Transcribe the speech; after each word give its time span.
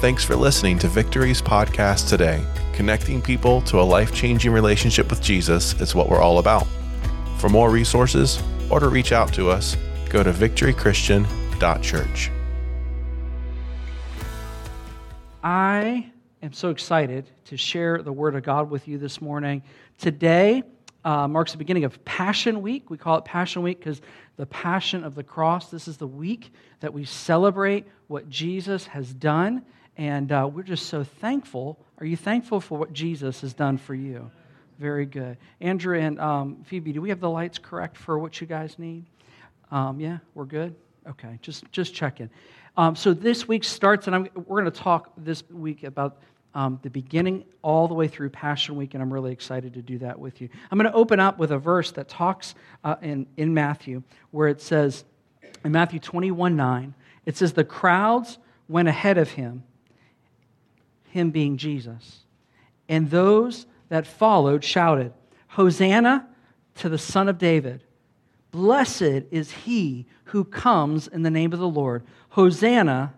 Thanks 0.00 0.24
for 0.24 0.34
listening 0.34 0.78
to 0.78 0.88
Victory's 0.88 1.42
podcast 1.42 2.08
today. 2.08 2.42
Connecting 2.72 3.20
people 3.20 3.60
to 3.62 3.78
a 3.78 3.82
life 3.82 4.14
changing 4.14 4.50
relationship 4.50 5.10
with 5.10 5.20
Jesus 5.20 5.78
is 5.78 5.94
what 5.94 6.08
we're 6.08 6.22
all 6.22 6.38
about. 6.38 6.66
For 7.36 7.50
more 7.50 7.68
resources 7.70 8.42
or 8.70 8.80
to 8.80 8.88
reach 8.88 9.12
out 9.12 9.30
to 9.34 9.50
us, 9.50 9.76
go 10.08 10.22
to 10.22 10.32
victorychristian.church. 10.32 12.30
I 15.44 16.10
am 16.42 16.54
so 16.54 16.70
excited 16.70 17.28
to 17.44 17.58
share 17.58 18.00
the 18.00 18.10
Word 18.10 18.34
of 18.34 18.42
God 18.42 18.70
with 18.70 18.88
you 18.88 18.96
this 18.96 19.20
morning. 19.20 19.62
Today 19.98 20.62
uh, 21.04 21.28
marks 21.28 21.52
the 21.52 21.58
beginning 21.58 21.84
of 21.84 22.02
Passion 22.06 22.62
Week. 22.62 22.88
We 22.88 22.96
call 22.96 23.18
it 23.18 23.26
Passion 23.26 23.60
Week 23.60 23.78
because 23.78 24.00
the 24.38 24.46
passion 24.46 25.04
of 25.04 25.14
the 25.14 25.24
cross. 25.24 25.70
This 25.70 25.86
is 25.86 25.98
the 25.98 26.06
week 26.06 26.54
that 26.80 26.90
we 26.90 27.04
celebrate 27.04 27.86
what 28.06 28.30
Jesus 28.30 28.86
has 28.86 29.12
done, 29.12 29.62
and 30.00 30.32
uh, 30.32 30.48
we're 30.50 30.62
just 30.62 30.86
so 30.86 31.04
thankful. 31.04 31.78
Are 31.98 32.06
you 32.06 32.16
thankful 32.16 32.58
for 32.58 32.78
what 32.78 32.94
Jesus 32.94 33.42
has 33.42 33.52
done 33.52 33.76
for 33.76 33.94
you? 33.94 34.30
Very 34.78 35.04
good. 35.04 35.36
Andrew 35.60 35.98
and 35.98 36.18
um, 36.18 36.64
Phoebe, 36.64 36.94
do 36.94 37.02
we 37.02 37.10
have 37.10 37.20
the 37.20 37.28
lights 37.28 37.58
correct 37.58 37.98
for 37.98 38.18
what 38.18 38.40
you 38.40 38.46
guys 38.46 38.78
need? 38.78 39.04
Um, 39.70 40.00
yeah, 40.00 40.20
we're 40.34 40.46
good? 40.46 40.74
Okay, 41.06 41.38
just, 41.42 41.70
just 41.70 41.94
checking. 41.94 42.30
Um, 42.78 42.96
so 42.96 43.12
this 43.12 43.46
week 43.46 43.62
starts, 43.62 44.06
and 44.06 44.16
I'm, 44.16 44.28
we're 44.46 44.62
going 44.62 44.72
to 44.72 44.80
talk 44.80 45.12
this 45.18 45.42
week 45.50 45.84
about 45.84 46.22
um, 46.54 46.80
the 46.82 46.88
beginning 46.88 47.44
all 47.60 47.86
the 47.86 47.92
way 47.92 48.08
through 48.08 48.30
Passion 48.30 48.76
Week, 48.76 48.94
and 48.94 49.02
I'm 49.02 49.12
really 49.12 49.32
excited 49.32 49.74
to 49.74 49.82
do 49.82 49.98
that 49.98 50.18
with 50.18 50.40
you. 50.40 50.48
I'm 50.70 50.78
going 50.78 50.90
to 50.90 50.96
open 50.96 51.20
up 51.20 51.38
with 51.38 51.50
a 51.50 51.58
verse 51.58 51.92
that 51.92 52.08
talks 52.08 52.54
uh, 52.84 52.96
in, 53.02 53.26
in 53.36 53.52
Matthew, 53.52 54.02
where 54.30 54.48
it 54.48 54.62
says, 54.62 55.04
in 55.62 55.72
Matthew 55.72 55.98
21 55.98 56.56
9, 56.56 56.94
it 57.26 57.36
says, 57.36 57.52
The 57.52 57.64
crowds 57.64 58.38
went 58.66 58.88
ahead 58.88 59.18
of 59.18 59.32
him, 59.32 59.64
him 61.10 61.30
being 61.30 61.56
Jesus, 61.56 62.20
and 62.88 63.10
those 63.10 63.66
that 63.88 64.06
followed 64.06 64.64
shouted, 64.64 65.12
Hosanna 65.48 66.28
to 66.76 66.88
the 66.88 66.98
Son 66.98 67.28
of 67.28 67.38
David. 67.38 67.82
Blessed 68.50 69.24
is 69.30 69.50
he 69.50 70.06
who 70.24 70.44
comes 70.44 71.08
in 71.08 71.22
the 71.22 71.30
name 71.30 71.52
of 71.52 71.58
the 71.58 71.68
Lord. 71.68 72.04
Hosanna 72.30 73.14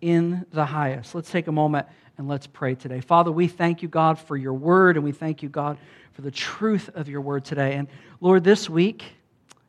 in 0.00 0.44
the 0.50 0.66
highest. 0.66 1.14
Let's 1.14 1.30
take 1.30 1.46
a 1.46 1.52
moment 1.52 1.86
and 2.18 2.28
let's 2.28 2.46
pray 2.46 2.74
today. 2.74 3.00
Father, 3.00 3.32
we 3.32 3.48
thank 3.48 3.82
you, 3.82 3.88
God, 3.88 4.18
for 4.18 4.36
your 4.36 4.52
word, 4.54 4.96
and 4.96 5.04
we 5.04 5.12
thank 5.12 5.42
you, 5.42 5.48
God, 5.48 5.78
for 6.12 6.22
the 6.22 6.30
truth 6.30 6.90
of 6.94 7.08
your 7.08 7.20
word 7.20 7.44
today. 7.44 7.74
And 7.74 7.88
Lord, 8.20 8.44
this 8.44 8.68
week, 8.68 9.04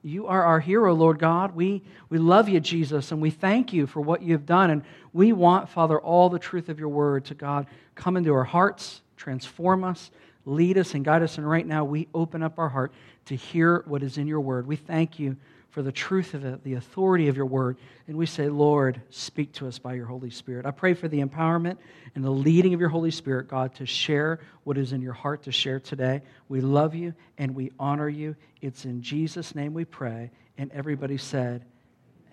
you 0.05 0.27
are 0.27 0.43
our 0.43 0.59
hero, 0.59 0.93
Lord 0.93 1.17
God. 1.17 1.55
We, 1.55 1.81
we 2.09 2.19
love 2.19 2.47
you, 2.47 2.59
Jesus, 2.59 3.11
and 3.11 3.19
we 3.19 3.31
thank 3.31 3.73
you 3.73 3.87
for 3.87 4.01
what 4.01 4.21
you've 4.21 4.45
done. 4.45 4.69
And 4.69 4.83
we 5.13 5.33
want, 5.33 5.67
Father, 5.67 5.99
all 5.99 6.29
the 6.29 6.37
truth 6.37 6.69
of 6.69 6.79
your 6.79 6.89
word 6.89 7.25
to 7.25 7.33
God 7.33 7.65
come 7.95 8.15
into 8.15 8.31
our 8.31 8.43
hearts, 8.43 9.01
transform 9.17 9.83
us, 9.83 10.11
lead 10.45 10.77
us, 10.77 10.93
and 10.93 11.03
guide 11.03 11.23
us. 11.23 11.39
And 11.39 11.49
right 11.49 11.65
now, 11.65 11.83
we 11.83 12.07
open 12.13 12.43
up 12.43 12.59
our 12.59 12.69
heart 12.69 12.93
to 13.25 13.35
hear 13.35 13.83
what 13.87 14.03
is 14.03 14.19
in 14.19 14.27
your 14.27 14.41
word. 14.41 14.67
We 14.67 14.75
thank 14.75 15.17
you 15.17 15.37
for 15.75 15.81
the 15.81 15.91
truth 15.91 16.33
of 16.33 16.45
it, 16.45 16.63
the 16.63 16.75
authority 16.75 17.27
of 17.27 17.35
your 17.35 17.47
word. 17.47 17.75
And 18.07 18.15
we 18.15 18.25
say, 18.25 18.47
Lord, 18.47 19.01
speak 19.09 19.51
to 19.55 19.67
us 19.67 19.77
by 19.77 19.95
your 19.95 20.05
Holy 20.05 20.29
Spirit. 20.29 20.65
I 20.65 20.71
pray 20.71 20.93
for 20.93 21.09
the 21.09 21.19
empowerment 21.21 21.75
and 22.15 22.23
the 22.23 22.31
leading 22.31 22.73
of 22.73 22.79
your 22.79 22.87
Holy 22.87 23.11
Spirit, 23.11 23.49
God, 23.49 23.75
to 23.75 23.85
share 23.85 24.39
what 24.63 24.77
is 24.77 24.93
in 24.93 25.01
your 25.01 25.11
heart 25.11 25.43
to 25.43 25.51
share 25.51 25.81
today. 25.81 26.21
We 26.47 26.61
love 26.61 26.95
you 26.95 27.13
and 27.37 27.53
we 27.53 27.73
honor 27.77 28.07
you. 28.07 28.37
It's 28.61 28.85
in 28.85 29.01
Jesus' 29.01 29.53
name 29.53 29.73
we 29.73 29.83
pray. 29.83 30.31
And 30.57 30.71
everybody 30.71 31.17
said, 31.17 31.65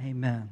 Amen. 0.01 0.49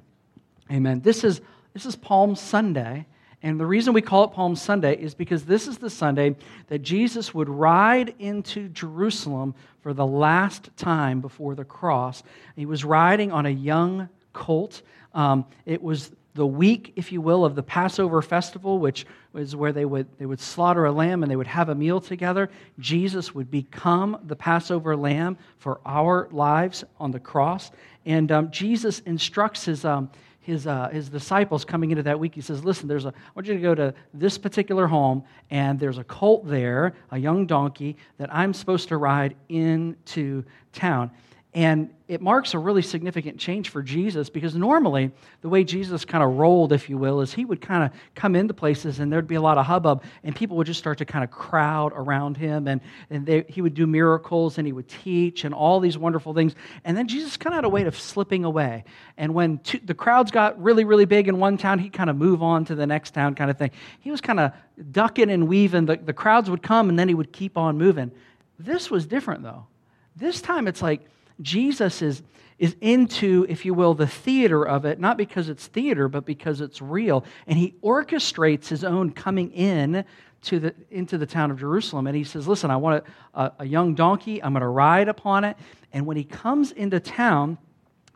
Amen. 0.69 1.01
This 1.01 1.23
is, 1.23 1.41
this 1.73 1.87
is 1.87 1.95
Palm 1.95 2.35
Sunday. 2.35 3.07
And 3.43 3.59
the 3.59 3.67
reason 3.67 3.95
we 3.95 4.03
call 4.03 4.25
it 4.25 4.33
Palm 4.33 4.55
Sunday 4.55 4.97
is 4.97 5.15
because 5.15 5.45
this 5.45 5.67
is 5.67 5.79
the 5.79 5.89
Sunday 5.89 6.37
that 6.69 6.81
Jesus 6.81 7.33
would 7.33 7.49
ride 7.49 8.15
into 8.19 8.69
Jerusalem 8.69 9.55
for 9.83 9.95
the 9.95 10.07
last 10.07 10.71
time 10.77 11.21
before 11.21 11.55
the 11.55 11.65
cross. 11.65 12.23
He 12.55 12.67
was 12.67 12.85
riding 12.85 13.33
on 13.33 13.47
a 13.47 13.51
young 13.51 14.11
colt. 14.35 14.83
Um, 15.15 15.47
it 15.65 15.83
was 15.83 16.11
the 16.35 16.47
week, 16.47 16.93
if 16.97 17.13
you 17.13 17.21
will, 17.21 17.45
of 17.45 17.55
the 17.55 17.63
Passover 17.63 18.23
festival, 18.23 18.79
which 18.79 19.07
was 19.33 19.57
where 19.57 19.73
they 19.73 19.85
would, 19.85 20.07
they 20.19 20.27
would 20.27 20.41
slaughter 20.41 20.85
a 20.85 20.93
lamb 20.93 21.23
and 21.23 21.31
they 21.31 21.37
would 21.37 21.47
have 21.47 21.71
a 21.71 21.75
meal 21.75 22.01
together. 22.01 22.51
Jesus 22.79 23.35
would 23.35 23.51
become 23.51 24.19
the 24.25 24.37
Passover 24.37 24.97
lamb 24.97 25.39
for 25.59 25.81
our 25.85 26.29
lives 26.31 26.85
on 26.99 27.11
the 27.11 27.21
cross. 27.21 27.71
And 28.05 28.31
um, 28.31 28.51
Jesus 28.51 29.01
instructs 29.01 29.65
his, 29.65 29.85
um, 29.85 30.11
his, 30.41 30.67
uh, 30.67 30.89
his 30.89 31.09
disciples 31.09 31.65
coming 31.65 31.91
into 31.91 32.03
that 32.03 32.19
week, 32.19 32.35
he 32.35 32.41
says, 32.41 32.65
Listen, 32.65 32.89
there's 32.89 33.05
a, 33.05 33.09
I 33.09 33.31
want 33.35 33.47
you 33.47 33.55
to 33.55 33.61
go 33.61 33.75
to 33.75 33.95
this 34.15 34.39
particular 34.39 34.87
home, 34.87 35.23
and 35.51 35.79
there's 35.79 35.99
a 35.99 36.05
colt 36.05 36.49
there, 36.49 36.95
a 37.11 37.19
young 37.19 37.47
donkey, 37.47 37.97
that 38.19 38.35
I'm 38.35 38.55
supposed 38.55 38.89
to 38.89 38.97
ride 38.97 39.37
into 39.49 40.45
town. 40.73 41.11
And 41.53 41.91
it 42.07 42.21
marks 42.21 42.55
a 42.55 42.61
really 42.61 42.83
significant 42.83 43.39
change 43.39 43.71
for 43.71 43.83
Jesus 43.83 44.31
because 44.31 44.55
normally 44.55 45.11
the 45.41 45.49
way 45.49 45.65
Jesus 45.65 46.05
kind 46.05 46.23
of 46.23 46.39
rolled, 46.39 46.73
if 46.73 46.89
you 46.89 46.97
will, 46.97 47.21
is 47.21 47.35
he 47.35 47.45
would 47.45 47.61
kind 47.61 47.83
of 47.83 47.91
come 48.15 48.37
into 48.37 48.55
places 48.55 49.01
and 49.01 49.13
there'd 49.13 49.27
be 49.27 49.35
a 49.35 49.41
lot 49.41 49.59
of 49.59 49.67
hubbub 49.67 50.05
and 50.23 50.35
people 50.35 50.57
would 50.59 50.69
just 50.69 50.79
start 50.79 50.99
to 50.99 51.05
kind 51.05 51.25
of 51.25 51.31
crowd 51.33 51.93
around 51.93 52.37
him 52.37 52.69
and, 52.69 52.81
and 53.11 53.27
they, 53.27 53.45
he 53.49 53.63
would 53.63 53.75
do 53.75 53.89
miracles 53.89 54.59
and 54.59 54.67
he 54.67 54.73
would 54.73 54.89
teach 54.89 55.43
and 55.43 55.53
all 55.53 55.81
these 55.81 55.99
wonderful 55.99 56.33
things. 56.35 56.55
And 56.85 56.97
then 56.97 57.09
Jesus 57.09 57.37
kind 57.37 57.53
of 57.53 57.59
had 57.59 57.65
a 57.65 57.69
way 57.69 57.83
of 57.83 57.99
slipping 57.99 58.45
away. 58.45 58.85
And 59.17 59.35
when 59.35 59.59
two, 59.59 59.81
the 59.85 59.95
crowds 59.95 60.31
got 60.31 60.61
really, 60.63 60.85
really 60.85 61.05
big 61.05 61.27
in 61.27 61.41
one 61.41 61.59
town, 61.59 61.81
he'd 61.81 61.93
kind 61.93 62.11
of 62.11 62.17
move 62.17 62.45
on 62.45 62.65
to 62.67 62.77
the 62.77 62.87
next 62.87 63.13
town 63.13 63.35
kind 63.35 63.51
of 63.51 63.59
thing. 63.59 63.73
He 63.99 64.13
was 64.13 64.21
kind 64.21 64.39
of 64.39 64.53
ducking 64.93 65.31
and 65.31 65.49
weaving. 65.49 65.87
The, 65.87 65.97
the 65.97 66.13
crowds 66.13 66.49
would 66.49 66.63
come 66.63 66.89
and 66.89 66.97
then 66.97 67.09
he 67.09 67.15
would 67.15 67.33
keep 67.33 67.59
on 67.59 67.77
moving. 67.77 68.13
This 68.57 68.89
was 68.89 69.05
different 69.05 69.43
though. 69.43 69.67
This 70.15 70.41
time 70.41 70.69
it's 70.69 70.83
like, 70.83 71.09
Jesus 71.41 72.03
is, 72.03 72.23
is 72.59 72.77
into, 72.81 73.47
if 73.49 73.65
you 73.65 73.75
will, 73.75 73.95
the 73.95 74.07
theater 74.07 74.65
of 74.67 74.85
it, 74.85 75.01
not 75.01 75.17
because 75.17 75.49
it's 75.49 75.67
theater, 75.67 76.09
but 76.09 76.25
because 76.25 76.61
it's 76.61 76.83
real. 76.83 77.25
And 77.47 77.59
he 77.59 77.75
orchestrates 77.83 78.69
his 78.69 78.85
own 78.85 79.13
coming 79.13 79.51
in 79.53 80.05
to 80.43 80.59
the, 80.59 80.75
into 80.91 81.19
the 81.19 81.27
town 81.27 81.51
of 81.51 81.59
Jerusalem. 81.59 82.07
And 82.07 82.17
he 82.17 82.25
says, 82.25 82.49
Listen, 82.49 82.71
I 82.71 82.77
want 82.77 83.05
a, 83.35 83.53
a 83.59 83.65
young 83.65 83.95
donkey. 83.95 84.43
I'm 84.43 84.53
going 84.53 84.63
to 84.63 84.69
ride 84.69 85.09
upon 85.09 85.45
it. 85.45 85.57
And 85.93 86.07
when 86.07 86.17
he 86.17 86.25
comes 86.25 86.73
into 86.73 87.01
town, 87.01 87.59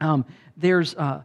um, 0.00 0.24
there's 0.56 0.94
uh, 0.94 1.22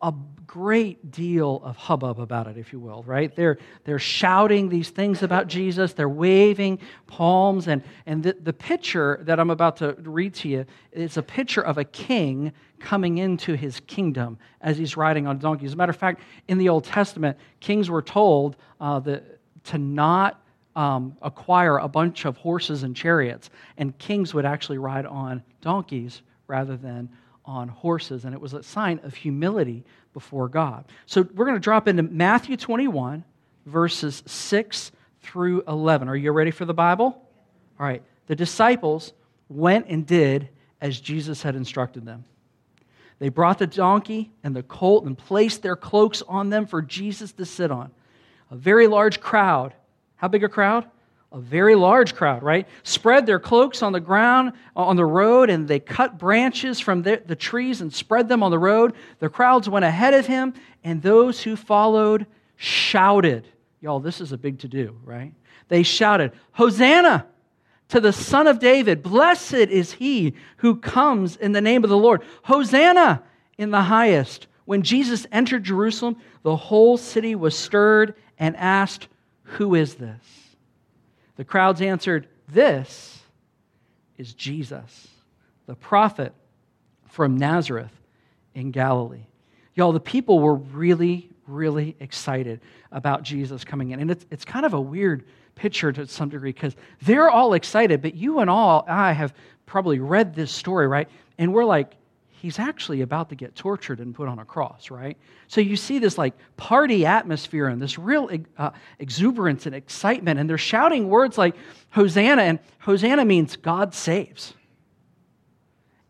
a 0.00 0.14
great 0.48 1.10
deal 1.10 1.60
of 1.62 1.76
hubbub 1.76 2.18
about 2.18 2.46
it, 2.46 2.56
if 2.56 2.72
you 2.72 2.80
will, 2.80 3.02
right? 3.04 3.36
They're, 3.36 3.58
they're 3.84 3.98
shouting 3.98 4.70
these 4.70 4.88
things 4.88 5.22
about 5.22 5.46
Jesus, 5.46 5.92
they're 5.92 6.08
waving 6.08 6.80
palms, 7.06 7.68
and, 7.68 7.84
and 8.06 8.22
the, 8.22 8.34
the 8.40 8.54
picture 8.54 9.20
that 9.22 9.38
I'm 9.38 9.50
about 9.50 9.76
to 9.76 9.94
read 9.98 10.34
to 10.36 10.48
you 10.48 10.64
is 10.90 11.18
a 11.18 11.22
picture 11.22 11.60
of 11.60 11.76
a 11.76 11.84
king 11.84 12.52
coming 12.80 13.18
into 13.18 13.54
his 13.54 13.78
kingdom 13.80 14.38
as 14.62 14.78
he's 14.78 14.96
riding 14.96 15.26
on 15.26 15.36
a 15.36 15.38
donkey. 15.38 15.66
As 15.66 15.74
a 15.74 15.76
matter 15.76 15.90
of 15.90 15.96
fact, 15.96 16.22
in 16.48 16.56
the 16.56 16.70
Old 16.70 16.84
Testament, 16.84 17.36
kings 17.60 17.90
were 17.90 18.02
told 18.02 18.56
uh, 18.80 19.00
that, 19.00 19.38
to 19.64 19.76
not 19.76 20.42
um, 20.74 21.14
acquire 21.20 21.76
a 21.76 21.88
bunch 21.88 22.24
of 22.24 22.38
horses 22.38 22.84
and 22.84 22.96
chariots, 22.96 23.50
and 23.76 23.96
kings 23.98 24.32
would 24.32 24.46
actually 24.46 24.78
ride 24.78 25.04
on 25.04 25.42
donkeys 25.60 26.22
rather 26.46 26.76
than 26.78 27.10
on 27.44 27.66
horses, 27.66 28.24
and 28.24 28.34
it 28.34 28.40
was 28.40 28.52
a 28.52 28.62
sign 28.62 29.00
of 29.02 29.14
humility 29.14 29.82
before 30.18 30.48
God. 30.48 30.84
So 31.06 31.22
we're 31.32 31.44
going 31.44 31.54
to 31.54 31.60
drop 31.60 31.86
into 31.86 32.02
Matthew 32.02 32.56
21, 32.56 33.22
verses 33.66 34.24
6 34.26 34.90
through 35.22 35.62
11. 35.68 36.08
Are 36.08 36.16
you 36.16 36.32
ready 36.32 36.50
for 36.50 36.64
the 36.64 36.74
Bible? 36.74 37.22
All 37.78 37.86
right. 37.86 38.02
The 38.26 38.34
disciples 38.34 39.12
went 39.48 39.86
and 39.86 40.04
did 40.04 40.48
as 40.80 40.98
Jesus 40.98 41.40
had 41.40 41.54
instructed 41.54 42.04
them. 42.04 42.24
They 43.20 43.28
brought 43.28 43.60
the 43.60 43.68
donkey 43.68 44.32
and 44.42 44.56
the 44.56 44.64
colt 44.64 45.04
and 45.04 45.16
placed 45.16 45.62
their 45.62 45.76
cloaks 45.76 46.20
on 46.26 46.50
them 46.50 46.66
for 46.66 46.82
Jesus 46.82 47.30
to 47.34 47.44
sit 47.44 47.70
on. 47.70 47.92
A 48.50 48.56
very 48.56 48.88
large 48.88 49.20
crowd. 49.20 49.72
How 50.16 50.26
big 50.26 50.42
a 50.42 50.48
crowd? 50.48 50.84
A 51.30 51.38
very 51.38 51.74
large 51.74 52.14
crowd, 52.14 52.42
right? 52.42 52.66
Spread 52.84 53.26
their 53.26 53.38
cloaks 53.38 53.82
on 53.82 53.92
the 53.92 54.00
ground, 54.00 54.52
uh, 54.74 54.84
on 54.84 54.96
the 54.96 55.04
road, 55.04 55.50
and 55.50 55.68
they 55.68 55.78
cut 55.78 56.18
branches 56.18 56.80
from 56.80 57.02
the, 57.02 57.22
the, 57.26 57.36
trees 57.36 57.80
and 57.80 57.92
spread 57.92 58.28
them 58.28 58.42
on 58.42 58.50
the 58.50 58.58
road. 58.58 58.94
The 59.18 59.28
crowds 59.28 59.68
went 59.68 59.84
ahead 59.84 60.14
of 60.14 60.26
him, 60.26 60.54
and 60.84 61.02
those 61.02 61.42
who 61.42 61.54
followed 61.54 62.26
shouted. 62.56 63.46
Y'all, 63.80 64.00
this 64.00 64.20
is 64.20 64.32
a 64.32 64.38
big 64.38 64.58
to 64.60 64.68
do, 64.68 64.96
right? 65.04 65.32
They 65.68 65.82
shouted, 65.82 66.32
Hosanna 66.52 67.26
to 67.88 68.00
the 68.00 68.12
Son 68.12 68.46
of 68.46 68.58
David. 68.58 69.02
Blessed 69.02 69.54
is 69.54 69.92
he 69.92 70.34
who 70.58 70.76
comes 70.76 71.36
in 71.36 71.52
the 71.52 71.60
name 71.60 71.84
of 71.84 71.90
the 71.90 71.96
Lord. 71.96 72.22
Hosanna 72.42 73.22
in 73.58 73.70
the 73.70 73.82
highest. 73.82 74.46
When 74.64 74.82
Jesus 74.82 75.26
entered 75.30 75.64
Jerusalem, 75.64 76.16
the 76.42 76.56
whole 76.56 76.96
city 76.96 77.34
was 77.34 77.56
stirred 77.56 78.14
and 78.38 78.56
asked, 78.56 79.08
Who 79.42 79.74
is 79.74 79.94
this? 79.96 80.47
The 81.38 81.44
crowds 81.44 81.80
answered, 81.80 82.26
This 82.48 83.20
is 84.18 84.34
Jesus, 84.34 85.08
the 85.66 85.76
prophet 85.76 86.34
from 87.06 87.38
Nazareth 87.38 87.92
in 88.54 88.72
Galilee. 88.72 89.24
Y'all, 89.74 89.92
the 89.92 90.00
people 90.00 90.40
were 90.40 90.56
really, 90.56 91.30
really 91.46 91.94
excited 92.00 92.60
about 92.90 93.22
Jesus 93.22 93.64
coming 93.64 93.92
in. 93.92 94.00
And 94.00 94.10
it's, 94.10 94.26
it's 94.32 94.44
kind 94.44 94.66
of 94.66 94.74
a 94.74 94.80
weird 94.80 95.24
picture 95.54 95.92
to 95.92 96.08
some 96.08 96.28
degree 96.28 96.50
because 96.50 96.74
they're 97.02 97.30
all 97.30 97.54
excited, 97.54 98.02
but 98.02 98.16
you 98.16 98.40
and 98.40 98.50
all 98.50 98.84
I 98.88 99.12
have 99.12 99.32
probably 99.64 100.00
read 100.00 100.34
this 100.34 100.50
story, 100.50 100.88
right? 100.88 101.08
And 101.38 101.54
we're 101.54 101.64
like, 101.64 101.94
he's 102.40 102.58
actually 102.58 103.00
about 103.00 103.28
to 103.30 103.34
get 103.34 103.54
tortured 103.54 104.00
and 104.00 104.14
put 104.14 104.28
on 104.28 104.38
a 104.38 104.44
cross, 104.44 104.90
right? 104.90 105.16
So 105.48 105.60
you 105.60 105.76
see 105.76 105.98
this 105.98 106.16
like 106.16 106.34
party 106.56 107.04
atmosphere 107.04 107.66
and 107.66 107.80
this 107.82 107.98
real 107.98 108.30
uh, 108.56 108.70
exuberance 108.98 109.66
and 109.66 109.74
excitement, 109.74 110.38
and 110.38 110.48
they're 110.48 110.58
shouting 110.58 111.08
words 111.08 111.36
like 111.36 111.56
Hosanna, 111.90 112.42
and 112.42 112.58
Hosanna 112.78 113.24
means 113.24 113.56
God 113.56 113.94
saves. 113.94 114.54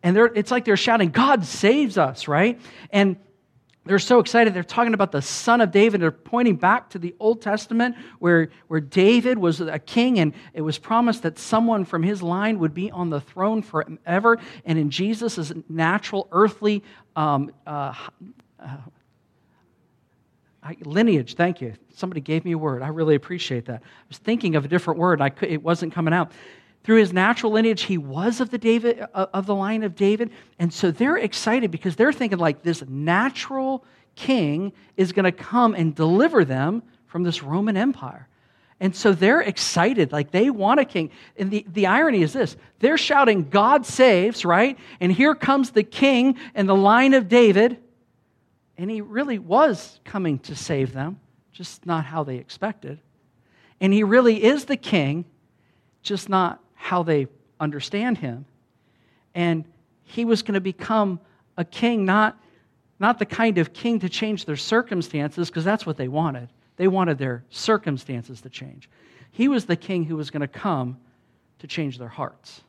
And 0.02 0.16
it's 0.16 0.50
like 0.50 0.64
they're 0.64 0.76
shouting, 0.76 1.10
God 1.10 1.44
saves 1.44 1.98
us, 1.98 2.28
right? 2.28 2.60
And 2.90 3.16
they're 3.88 3.98
so 3.98 4.18
excited. 4.18 4.52
They're 4.52 4.62
talking 4.62 4.92
about 4.92 5.12
the 5.12 5.22
son 5.22 5.62
of 5.62 5.70
David. 5.70 6.02
They're 6.02 6.10
pointing 6.10 6.56
back 6.56 6.90
to 6.90 6.98
the 6.98 7.14
Old 7.18 7.40
Testament 7.40 7.96
where, 8.18 8.50
where 8.68 8.80
David 8.80 9.38
was 9.38 9.62
a 9.62 9.78
king 9.78 10.18
and 10.18 10.34
it 10.52 10.60
was 10.60 10.78
promised 10.78 11.22
that 11.22 11.38
someone 11.38 11.86
from 11.86 12.02
his 12.02 12.22
line 12.22 12.58
would 12.58 12.74
be 12.74 12.90
on 12.90 13.08
the 13.08 13.20
throne 13.20 13.62
forever. 13.62 14.38
And 14.66 14.78
in 14.78 14.90
Jesus' 14.90 15.52
natural, 15.70 16.28
earthly 16.32 16.84
um, 17.16 17.50
uh, 17.66 17.94
uh, 18.60 18.76
lineage, 20.82 21.34
thank 21.34 21.62
you. 21.62 21.72
Somebody 21.94 22.20
gave 22.20 22.44
me 22.44 22.52
a 22.52 22.58
word. 22.58 22.82
I 22.82 22.88
really 22.88 23.14
appreciate 23.14 23.64
that. 23.66 23.80
I 23.82 24.04
was 24.08 24.18
thinking 24.18 24.54
of 24.54 24.66
a 24.66 24.68
different 24.68 25.00
word. 25.00 25.22
I 25.22 25.30
could, 25.30 25.50
it 25.50 25.62
wasn't 25.62 25.94
coming 25.94 26.12
out 26.12 26.30
through 26.88 27.00
his 27.00 27.12
natural 27.12 27.52
lineage 27.52 27.82
he 27.82 27.98
was 27.98 28.40
of 28.40 28.48
the 28.48 28.56
david 28.56 29.04
uh, 29.12 29.26
of 29.34 29.44
the 29.44 29.54
line 29.54 29.82
of 29.82 29.94
david. 29.94 30.30
And 30.58 30.72
so 30.72 30.90
they're 30.90 31.18
excited 31.18 31.70
because 31.70 31.96
they're 31.96 32.14
thinking 32.14 32.38
like 32.38 32.62
this 32.62 32.82
natural 32.88 33.84
king 34.14 34.72
is 34.96 35.12
going 35.12 35.26
to 35.26 35.32
come 35.32 35.74
and 35.74 35.94
deliver 35.94 36.46
them 36.46 36.82
from 37.04 37.24
this 37.24 37.42
roman 37.42 37.76
empire. 37.76 38.26
And 38.80 38.96
so 38.96 39.12
they're 39.12 39.42
excited 39.42 40.12
like 40.12 40.30
they 40.30 40.48
want 40.48 40.80
a 40.80 40.86
king. 40.86 41.10
And 41.36 41.50
the, 41.50 41.66
the 41.70 41.88
irony 41.88 42.22
is 42.22 42.32
this 42.32 42.56
they're 42.78 42.96
shouting 42.96 43.50
god 43.50 43.84
saves 43.84 44.46
right? 44.46 44.78
And 44.98 45.12
here 45.12 45.34
comes 45.34 45.72
the 45.72 45.82
king 45.82 46.38
and 46.54 46.66
the 46.66 46.74
line 46.74 47.12
of 47.12 47.28
david. 47.28 47.76
And 48.78 48.90
he 48.90 49.02
really 49.02 49.38
was 49.38 50.00
coming 50.06 50.38
to 50.38 50.56
save 50.56 50.94
them 50.94 51.20
just 51.52 51.84
not 51.84 52.06
how 52.06 52.24
they 52.24 52.36
expected. 52.36 52.98
And 53.78 53.92
he 53.92 54.04
really 54.04 54.42
is 54.42 54.64
the 54.64 54.78
king 54.78 55.26
just 56.02 56.30
not 56.30 56.62
how 56.78 57.02
they 57.02 57.26
understand 57.60 58.16
him. 58.18 58.46
And 59.34 59.64
he 60.04 60.24
was 60.24 60.42
going 60.42 60.54
to 60.54 60.60
become 60.60 61.20
a 61.56 61.64
king, 61.64 62.04
not, 62.04 62.38
not 62.98 63.18
the 63.18 63.26
kind 63.26 63.58
of 63.58 63.72
king 63.74 63.98
to 64.00 64.08
change 64.08 64.46
their 64.46 64.56
circumstances, 64.56 65.50
because 65.50 65.64
that's 65.64 65.84
what 65.84 65.96
they 65.96 66.08
wanted. 66.08 66.48
They 66.76 66.88
wanted 66.88 67.18
their 67.18 67.44
circumstances 67.50 68.40
to 68.42 68.48
change. 68.48 68.88
He 69.32 69.48
was 69.48 69.66
the 69.66 69.76
king 69.76 70.04
who 70.04 70.16
was 70.16 70.30
going 70.30 70.40
to 70.40 70.48
come 70.48 70.98
to 71.58 71.66
change 71.66 71.98
their 71.98 72.08
hearts. 72.08 72.62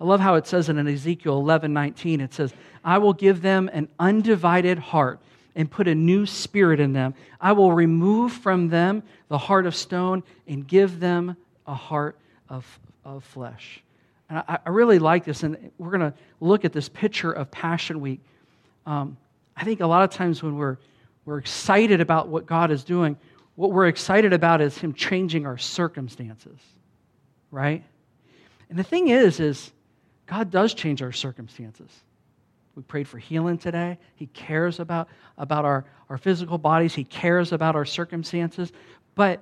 I 0.00 0.04
love 0.04 0.20
how 0.20 0.36
it 0.36 0.46
says 0.46 0.68
in 0.68 0.86
Ezekiel 0.86 1.38
11 1.38 1.72
19, 1.72 2.20
it 2.20 2.32
says, 2.32 2.54
I 2.84 2.98
will 2.98 3.12
give 3.12 3.42
them 3.42 3.68
an 3.72 3.88
undivided 3.98 4.78
heart 4.78 5.20
and 5.56 5.70
put 5.70 5.88
a 5.88 5.94
new 5.94 6.26
spirit 6.26 6.80
in 6.80 6.92
them. 6.92 7.14
I 7.40 7.52
will 7.52 7.72
remove 7.72 8.32
from 8.32 8.68
them 8.68 9.02
the 9.28 9.38
heart 9.38 9.66
of 9.66 9.74
stone 9.74 10.22
and 10.46 10.66
give 10.66 11.00
them 11.00 11.36
a 11.66 11.74
heart 11.74 12.16
of, 12.48 12.78
of 13.04 13.24
flesh. 13.24 13.82
And 14.28 14.38
I, 14.38 14.58
I 14.66 14.70
really 14.70 14.98
like 14.98 15.24
this, 15.24 15.42
and 15.42 15.70
we're 15.78 15.90
going 15.90 16.12
to 16.12 16.14
look 16.40 16.64
at 16.64 16.72
this 16.72 16.88
picture 16.88 17.32
of 17.32 17.50
Passion 17.50 18.00
Week. 18.00 18.20
Um, 18.86 19.16
I 19.56 19.64
think 19.64 19.80
a 19.80 19.86
lot 19.86 20.02
of 20.02 20.10
times 20.10 20.42
when 20.42 20.56
we're, 20.56 20.78
we're 21.24 21.38
excited 21.38 22.00
about 22.00 22.28
what 22.28 22.46
God 22.46 22.70
is 22.70 22.84
doing, 22.84 23.16
what 23.56 23.70
we're 23.70 23.86
excited 23.86 24.32
about 24.32 24.60
is 24.60 24.76
Him 24.76 24.94
changing 24.94 25.46
our 25.46 25.58
circumstances, 25.58 26.58
right? 27.50 27.84
And 28.68 28.78
the 28.78 28.82
thing 28.82 29.08
is, 29.08 29.40
is 29.40 29.72
God 30.26 30.50
does 30.50 30.74
change 30.74 31.02
our 31.02 31.12
circumstances. 31.12 31.90
We 32.74 32.82
prayed 32.82 33.06
for 33.06 33.18
healing 33.18 33.58
today. 33.58 33.98
He 34.16 34.26
cares 34.26 34.80
about, 34.80 35.08
about 35.38 35.64
our, 35.64 35.84
our 36.08 36.18
physical 36.18 36.58
bodies. 36.58 36.94
He 36.94 37.04
cares 37.04 37.52
about 37.52 37.76
our 37.76 37.84
circumstances. 37.84 38.72
But 39.14 39.40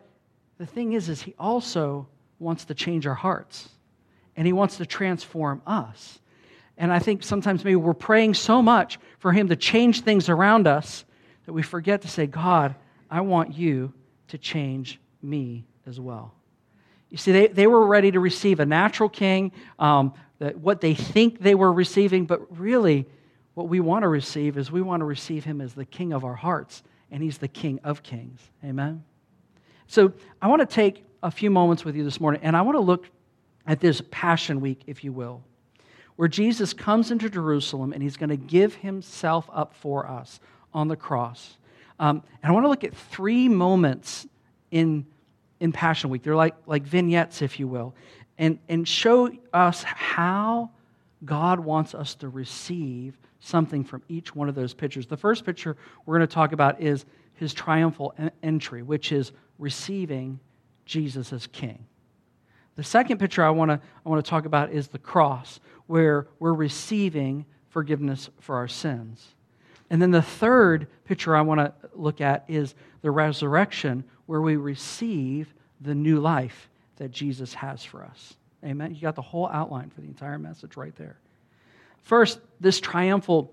the 0.58 0.66
thing 0.66 0.92
is, 0.92 1.08
is 1.08 1.22
He 1.22 1.34
also 1.38 2.06
wants 2.42 2.66
to 2.66 2.74
change 2.74 3.06
our 3.06 3.14
hearts 3.14 3.68
and 4.36 4.46
He 4.46 4.52
wants 4.52 4.76
to 4.78 4.86
transform 4.86 5.62
us. 5.66 6.18
And 6.76 6.92
I 6.92 6.98
think 6.98 7.22
sometimes 7.22 7.64
maybe 7.64 7.76
we're 7.76 7.94
praying 7.94 8.34
so 8.34 8.60
much 8.60 8.98
for 9.18 9.32
Him 9.32 9.48
to 9.48 9.56
change 9.56 10.00
things 10.00 10.28
around 10.28 10.66
us 10.66 11.04
that 11.46 11.52
we 11.52 11.62
forget 11.62 12.02
to 12.02 12.08
say, 12.08 12.26
God, 12.26 12.74
I 13.10 13.20
want 13.20 13.54
you 13.54 13.92
to 14.28 14.38
change 14.38 15.00
me 15.22 15.64
as 15.86 16.00
well. 16.00 16.34
You 17.10 17.18
see, 17.18 17.32
they, 17.32 17.46
they 17.48 17.66
were 17.66 17.86
ready 17.86 18.10
to 18.10 18.20
receive 18.20 18.58
a 18.58 18.66
natural 18.66 19.08
king, 19.08 19.52
um, 19.78 20.14
that 20.38 20.56
what 20.56 20.80
they 20.80 20.94
think 20.94 21.40
they 21.40 21.54
were 21.54 21.72
receiving, 21.72 22.24
but 22.24 22.58
really, 22.58 23.06
what 23.54 23.68
we 23.68 23.80
want 23.80 24.02
to 24.02 24.08
receive 24.08 24.56
is 24.56 24.72
we 24.72 24.80
want 24.80 25.00
to 25.00 25.04
receive 25.04 25.44
him 25.44 25.60
as 25.60 25.74
the 25.74 25.84
king 25.84 26.12
of 26.12 26.24
our 26.24 26.34
hearts, 26.34 26.82
and 27.10 27.22
he's 27.22 27.38
the 27.38 27.48
king 27.48 27.80
of 27.84 28.02
kings. 28.02 28.40
Amen? 28.64 29.04
So 29.86 30.14
I 30.40 30.48
want 30.48 30.60
to 30.60 30.74
take 30.74 31.04
a 31.22 31.30
few 31.30 31.50
moments 31.50 31.84
with 31.84 31.94
you 31.96 32.04
this 32.04 32.20
morning, 32.20 32.40
and 32.42 32.56
I 32.56 32.62
want 32.62 32.76
to 32.76 32.80
look 32.80 33.08
at 33.66 33.80
this 33.80 34.02
Passion 34.10 34.60
Week, 34.60 34.82
if 34.86 35.04
you 35.04 35.12
will, 35.12 35.42
where 36.16 36.28
Jesus 36.28 36.72
comes 36.72 37.10
into 37.10 37.30
Jerusalem 37.30 37.92
and 37.92 38.02
he's 38.02 38.16
going 38.16 38.30
to 38.30 38.36
give 38.36 38.74
himself 38.74 39.48
up 39.52 39.74
for 39.74 40.06
us 40.06 40.40
on 40.74 40.88
the 40.88 40.96
cross. 40.96 41.56
Um, 41.98 42.22
and 42.42 42.50
I 42.50 42.52
want 42.52 42.64
to 42.64 42.68
look 42.68 42.84
at 42.84 42.94
three 42.94 43.48
moments 43.48 44.26
in, 44.70 45.06
in 45.60 45.70
Passion 45.72 46.10
Week. 46.10 46.22
They're 46.22 46.34
like, 46.34 46.56
like 46.66 46.82
vignettes, 46.82 47.42
if 47.42 47.60
you 47.60 47.68
will, 47.68 47.94
and, 48.38 48.58
and 48.68 48.86
show 48.86 49.30
us 49.52 49.84
how 49.84 50.70
God 51.24 51.60
wants 51.60 51.94
us 51.94 52.16
to 52.16 52.28
receive 52.28 53.16
something 53.38 53.84
from 53.84 54.02
each 54.08 54.34
one 54.34 54.48
of 54.48 54.54
those 54.54 54.74
pictures. 54.74 55.06
The 55.06 55.16
first 55.16 55.44
picture 55.44 55.76
we're 56.04 56.18
going 56.18 56.26
to 56.26 56.34
talk 56.34 56.52
about 56.52 56.80
is 56.80 57.04
his 57.34 57.54
triumphal 57.54 58.14
entry, 58.42 58.82
which 58.82 59.12
is 59.12 59.32
receiving 59.58 60.40
Jesus 60.92 61.32
as 61.32 61.46
king. 61.46 61.86
The 62.76 62.84
second 62.84 63.18
picture 63.18 63.42
I 63.42 63.50
want 63.50 63.70
to 63.70 63.80
I 64.04 64.08
want 64.08 64.22
to 64.22 64.28
talk 64.28 64.44
about 64.44 64.72
is 64.72 64.88
the 64.88 64.98
cross, 64.98 65.58
where 65.86 66.26
we're 66.38 66.52
receiving 66.52 67.46
forgiveness 67.70 68.28
for 68.40 68.56
our 68.56 68.68
sins. 68.68 69.26
And 69.88 70.00
then 70.02 70.10
the 70.10 70.22
third 70.22 70.86
picture 71.06 71.34
I 71.34 71.40
want 71.40 71.60
to 71.60 71.72
look 71.94 72.20
at 72.20 72.44
is 72.46 72.74
the 73.00 73.10
resurrection, 73.10 74.04
where 74.26 74.42
we 74.42 74.56
receive 74.56 75.54
the 75.80 75.94
new 75.94 76.20
life 76.20 76.68
that 76.96 77.10
Jesus 77.10 77.54
has 77.54 77.82
for 77.82 78.04
us. 78.04 78.34
Amen. 78.62 78.94
You 78.94 79.00
got 79.00 79.16
the 79.16 79.22
whole 79.22 79.48
outline 79.48 79.88
for 79.88 80.02
the 80.02 80.08
entire 80.08 80.38
message 80.38 80.76
right 80.76 80.94
there. 80.96 81.16
First, 82.02 82.38
this 82.60 82.80
triumphal 82.80 83.50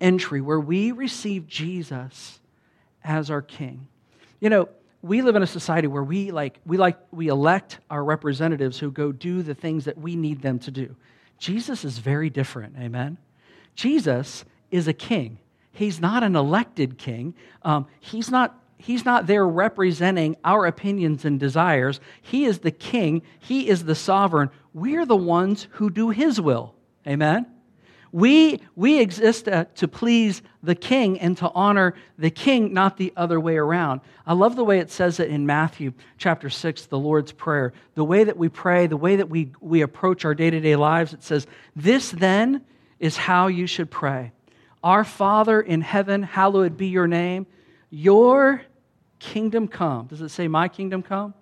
entry 0.00 0.40
where 0.40 0.60
we 0.60 0.92
receive 0.92 1.46
Jesus 1.46 2.40
as 3.04 3.30
our 3.30 3.42
king. 3.42 3.86
You 4.40 4.48
know, 4.48 4.68
we 5.02 5.22
live 5.22 5.36
in 5.36 5.42
a 5.42 5.46
society 5.46 5.88
where 5.88 6.04
we 6.04 6.30
like 6.30 6.58
we 6.66 6.76
like 6.76 6.98
we 7.10 7.28
elect 7.28 7.78
our 7.90 8.04
representatives 8.04 8.78
who 8.78 8.90
go 8.90 9.12
do 9.12 9.42
the 9.42 9.54
things 9.54 9.84
that 9.86 9.98
we 9.98 10.16
need 10.16 10.42
them 10.42 10.58
to 10.60 10.70
do. 10.70 10.94
Jesus 11.38 11.84
is 11.84 11.98
very 11.98 12.30
different 12.30 12.76
amen? 12.78 13.18
Jesus 13.74 14.44
is 14.70 14.88
a 14.88 14.92
king. 14.92 15.38
He's 15.72 16.00
not 16.00 16.22
an 16.22 16.36
elected 16.36 16.98
king. 16.98 17.34
Um, 17.62 17.86
he's 18.00 18.30
not 18.30 18.58
he's 18.76 19.04
not 19.04 19.26
there 19.26 19.46
representing 19.46 20.36
our 20.44 20.66
opinions 20.66 21.24
and 21.24 21.40
desires. 21.40 22.00
He 22.20 22.44
is 22.44 22.58
the 22.58 22.70
king. 22.70 23.22
He 23.38 23.68
is 23.68 23.84
the 23.84 23.94
sovereign. 23.94 24.50
We're 24.74 25.06
the 25.06 25.16
ones 25.16 25.66
who 25.72 25.90
do 25.90 26.10
his 26.10 26.40
will 26.40 26.74
amen 27.06 27.46
we, 28.12 28.60
we 28.74 29.00
exist 29.00 29.44
to, 29.44 29.66
to 29.76 29.88
please 29.88 30.42
the 30.62 30.74
king 30.74 31.20
and 31.20 31.36
to 31.38 31.50
honor 31.54 31.94
the 32.18 32.30
king, 32.30 32.72
not 32.72 32.96
the 32.96 33.12
other 33.16 33.38
way 33.38 33.56
around. 33.56 34.00
I 34.26 34.34
love 34.34 34.56
the 34.56 34.64
way 34.64 34.80
it 34.80 34.90
says 34.90 35.20
it 35.20 35.30
in 35.30 35.46
Matthew 35.46 35.92
chapter 36.18 36.50
6, 36.50 36.86
the 36.86 36.98
Lord's 36.98 37.32
Prayer. 37.32 37.72
The 37.94 38.04
way 38.04 38.24
that 38.24 38.36
we 38.36 38.48
pray, 38.48 38.86
the 38.86 38.96
way 38.96 39.16
that 39.16 39.28
we, 39.28 39.52
we 39.60 39.82
approach 39.82 40.24
our 40.24 40.34
day 40.34 40.50
to 40.50 40.60
day 40.60 40.76
lives, 40.76 41.12
it 41.12 41.22
says, 41.22 41.46
This 41.76 42.10
then 42.10 42.64
is 42.98 43.16
how 43.16 43.46
you 43.46 43.66
should 43.66 43.90
pray 43.90 44.32
Our 44.82 45.04
Father 45.04 45.60
in 45.60 45.80
heaven, 45.80 46.22
hallowed 46.22 46.76
be 46.76 46.88
your 46.88 47.06
name. 47.06 47.46
Your 47.90 48.62
kingdom 49.18 49.68
come. 49.68 50.06
Does 50.06 50.20
it 50.20 50.30
say, 50.30 50.48
My 50.48 50.68
kingdom 50.68 51.02
come? 51.02 51.34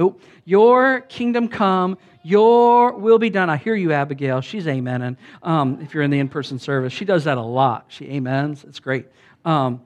Nope. 0.00 0.22
Your 0.46 1.02
kingdom 1.02 1.46
come, 1.46 1.98
your 2.22 2.94
will 2.94 3.18
be 3.18 3.28
done. 3.28 3.50
I 3.50 3.58
hear 3.58 3.74
you, 3.74 3.92
Abigail. 3.92 4.40
She's 4.40 4.64
amening. 4.64 5.18
Um, 5.42 5.78
if 5.82 5.92
you're 5.92 6.02
in 6.02 6.10
the 6.10 6.18
in 6.18 6.30
person 6.30 6.58
service, 6.58 6.90
she 6.90 7.04
does 7.04 7.24
that 7.24 7.36
a 7.36 7.42
lot. 7.42 7.84
She 7.88 8.16
amens. 8.16 8.64
It's 8.64 8.80
great. 8.80 9.08
Um, 9.44 9.82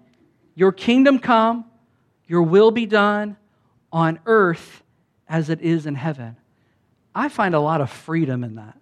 your 0.55 0.71
kingdom 0.71 1.19
come, 1.19 1.65
your 2.29 2.43
will 2.43 2.71
be 2.71 2.87
done 2.87 3.37
on 3.93 4.21
earth 4.25 4.85
as 5.29 5.51
it 5.51 5.61
is 5.61 5.85
in 5.85 5.97
heaven. 5.97 6.37
I 7.13 7.29
find 7.29 7.53
a 7.53 7.61
lot 7.61 7.81
of 7.81 7.91
freedom 7.91 8.45
in 8.45 8.55
that. 8.55 8.79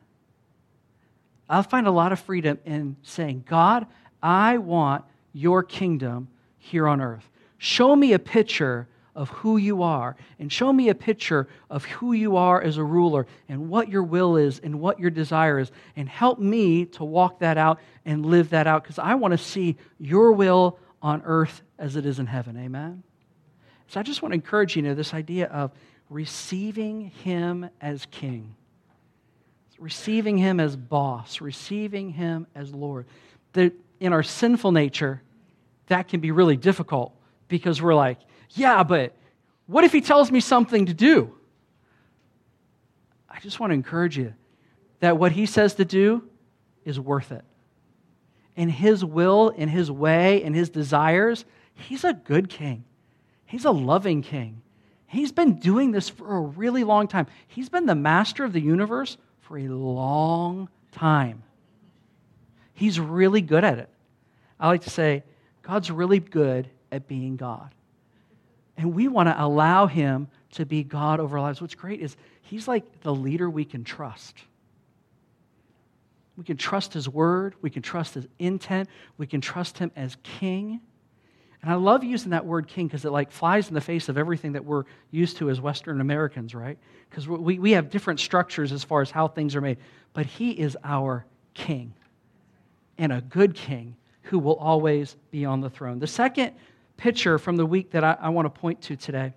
I 1.49 1.63
find 1.63 1.87
a 1.87 1.91
lot 1.91 2.13
of 2.13 2.21
freedom 2.21 2.59
in 2.67 2.97
saying, 3.01 3.45
God, 3.49 3.87
I 4.23 4.59
want 4.59 5.07
your 5.33 5.63
kingdom, 5.63 6.29
here 6.59 6.87
on 6.87 7.01
earth. 7.01 7.27
Show 7.57 7.97
me 7.97 8.13
a 8.13 8.19
picture 8.19 8.87
of 9.15 9.29
who 9.29 9.57
you 9.57 9.83
are 9.83 10.17
and 10.39 10.51
show 10.51 10.73
me 10.73 10.89
a 10.89 10.95
picture 10.95 11.49
of 11.69 11.85
who 11.85 12.13
you 12.13 12.37
are 12.37 12.63
as 12.63 12.79
a 12.79 12.85
ruler 12.85 13.27
and 13.49 13.69
what 13.69 13.89
your 13.89 14.03
will 14.03 14.37
is 14.37 14.59
and 14.61 14.81
what 14.81 14.99
your 14.99 15.11
desire 15.11 15.59
is 15.59 15.71
and 15.97 16.09
help 16.09 16.39
me 16.39 16.87
to 16.87 17.05
walk 17.05 17.41
that 17.41 17.59
out 17.59 17.79
and 18.05 18.25
live 18.25 18.51
that 18.51 18.67
out 18.67 18.83
because 18.83 18.99
I 18.99 19.15
want 19.15 19.33
to 19.33 19.39
see 19.39 19.77
your 19.99 20.33
will 20.33 20.79
on 21.03 21.23
earth 21.25 21.63
as 21.79 21.97
it 21.97 22.07
is 22.07 22.19
in 22.19 22.27
heaven. 22.27 22.57
Amen. 22.57 23.03
So 23.89 24.01
I 24.01 24.03
just 24.03 24.23
want 24.23 24.33
to 24.33 24.37
encourage 24.37 24.77
you, 24.77 24.83
you 24.83 24.89
know 24.89 24.95
this 24.95 25.13
idea 25.13 25.47
of 25.49 25.73
receiving 26.09 27.11
him 27.11 27.69
as 27.81 28.07
king. 28.11 28.55
Receiving 29.79 30.39
him 30.39 30.61
as 30.61 30.77
boss, 30.77 31.41
receiving 31.41 32.11
him 32.11 32.47
as 32.55 32.73
Lord. 32.73 33.07
That 33.53 33.73
in 34.01 34.13
our 34.13 34.23
sinful 34.23 34.73
nature, 34.73 35.21
that 35.89 36.09
can 36.09 36.21
be 36.21 36.31
really 36.31 36.57
difficult 36.57 37.15
because 37.49 37.83
we're 37.83 37.95
like, 37.95 38.19
yeah, 38.55 38.83
but 38.83 39.15
what 39.67 39.85
if 39.85 39.93
he 39.93 40.01
tells 40.01 40.31
me 40.31 40.41
something 40.41 40.87
to 40.87 40.95
do? 40.95 41.35
I 43.29 43.41
just 43.41 43.61
want 43.61 43.71
to 43.71 43.75
encourage 43.75 44.17
you 44.17 44.35
that 45.01 45.19
what 45.19 45.33
he 45.33 45.47
says 45.47 45.75
to 45.75 45.85
do 45.85 46.23
is 46.85 47.01
worth 47.01 47.33
it. 47.33 47.45
In 48.55 48.69
his 48.69 49.05
will, 49.05 49.49
in 49.49 49.69
his 49.69 49.91
way, 49.91 50.43
in 50.43 50.53
his 50.53 50.69
desires, 50.69 51.45
he's 51.75 52.05
a 52.05 52.13
good 52.13 52.51
king. 52.51 52.85
He's 53.47 53.65
a 53.65 53.71
loving 53.71 54.23
king. 54.23 54.63
He's 55.07 55.33
been 55.33 55.59
doing 55.59 55.91
this 55.91 56.09
for 56.09 56.37
a 56.37 56.41
really 56.41 56.85
long 56.85 57.09
time. 57.09 57.27
He's 57.49 57.69
been 57.69 57.87
the 57.87 57.95
master 57.95 58.45
of 58.45 58.53
the 58.53 58.61
universe 58.61 59.17
for 59.41 59.59
a 59.59 59.69
long 59.69 60.69
time. 60.93 61.43
He's 62.75 62.99
really 62.99 63.41
good 63.41 63.65
at 63.65 63.79
it. 63.79 63.89
I 64.59 64.69
like 64.69 64.83
to 64.83 64.91
say, 64.91 65.25
God's 65.63 65.91
really 65.91 66.19
good 66.19 66.69
at 66.91 67.09
being 67.09 67.37
God. 67.37 67.75
And 68.77 68.95
we 68.95 69.09
want 69.09 69.29
to 69.29 69.43
allow 69.43 69.87
him 69.87 70.29
to 70.53 70.67
be 70.67 70.83
God 70.83 71.21
over 71.21 71.39
our 71.39 71.45
lives. 71.45 71.61
What's 71.61 71.75
great 71.75 72.01
is 72.01 72.17
he's 72.43 72.69
like 72.69 73.01
the 73.03 73.15
leader 73.15 73.49
we 73.49 73.65
can 73.65 73.85
trust. 73.85 74.37
We 76.37 76.45
can 76.45 76.57
trust 76.57 76.95
his 76.95 77.09
word, 77.09 77.55
we 77.61 77.71
can 77.71 77.83
trust 77.83 78.15
his 78.15 78.27
intent, 78.39 78.89
we 79.19 79.27
can 79.27 79.41
trust 79.41 79.79
him 79.79 79.93
as 79.95 80.17
king. 80.23 80.81
And 81.61 81.71
I 81.71 81.75
love 81.75 82.03
using 82.03 82.31
that 82.31 82.45
word 82.45 82.67
king 82.67 82.87
because 82.89 83.05
it 83.05 83.11
like 83.11 83.31
flies 83.31 83.69
in 83.69 83.75
the 83.75 83.81
face 83.81 84.09
of 84.09 84.19
everything 84.19 84.53
that 84.53 84.65
we're 84.65 84.85
used 85.11 85.37
to 85.37 85.51
as 85.51 85.61
Western 85.61 86.01
Americans, 86.01 86.55
right? 86.55 86.79
Because 87.09 87.29
we, 87.29 87.59
we 87.59 87.73
have 87.73 87.91
different 87.91 88.19
structures 88.19 88.73
as 88.73 88.83
far 88.83 89.03
as 89.03 89.11
how 89.11 89.29
things 89.29 89.55
are 89.55 89.61
made. 89.61 89.79
But 90.13 90.27
he 90.27 90.51
is 90.51 90.77
our 90.83 91.25
king 91.55 91.93
and 92.99 93.13
a 93.13 93.21
good 93.21 93.55
king 93.55 93.95
who 94.23 94.39
will 94.39 94.57
always 94.57 95.17
be 95.31 95.45
on 95.45 95.61
the 95.61 95.71
throne. 95.71 95.99
The 95.99 96.07
second 96.07 96.53
picture 96.97 97.39
from 97.39 97.57
the 97.57 97.67
week 97.67 97.91
that 97.93 98.05
I, 98.05 98.17
I 98.21 98.29
want 98.31 98.53
to 98.53 98.61
point 98.61 98.83
to 98.83 98.97
today, 98.97 99.33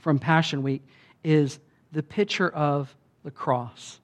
from 0.00 0.18
Passion 0.18 0.62
Week, 0.62 0.82
is 1.24 1.58
the 1.92 2.02
picture 2.02 2.48
of 2.48 2.94
the 3.24 3.30
cross. 3.30 4.00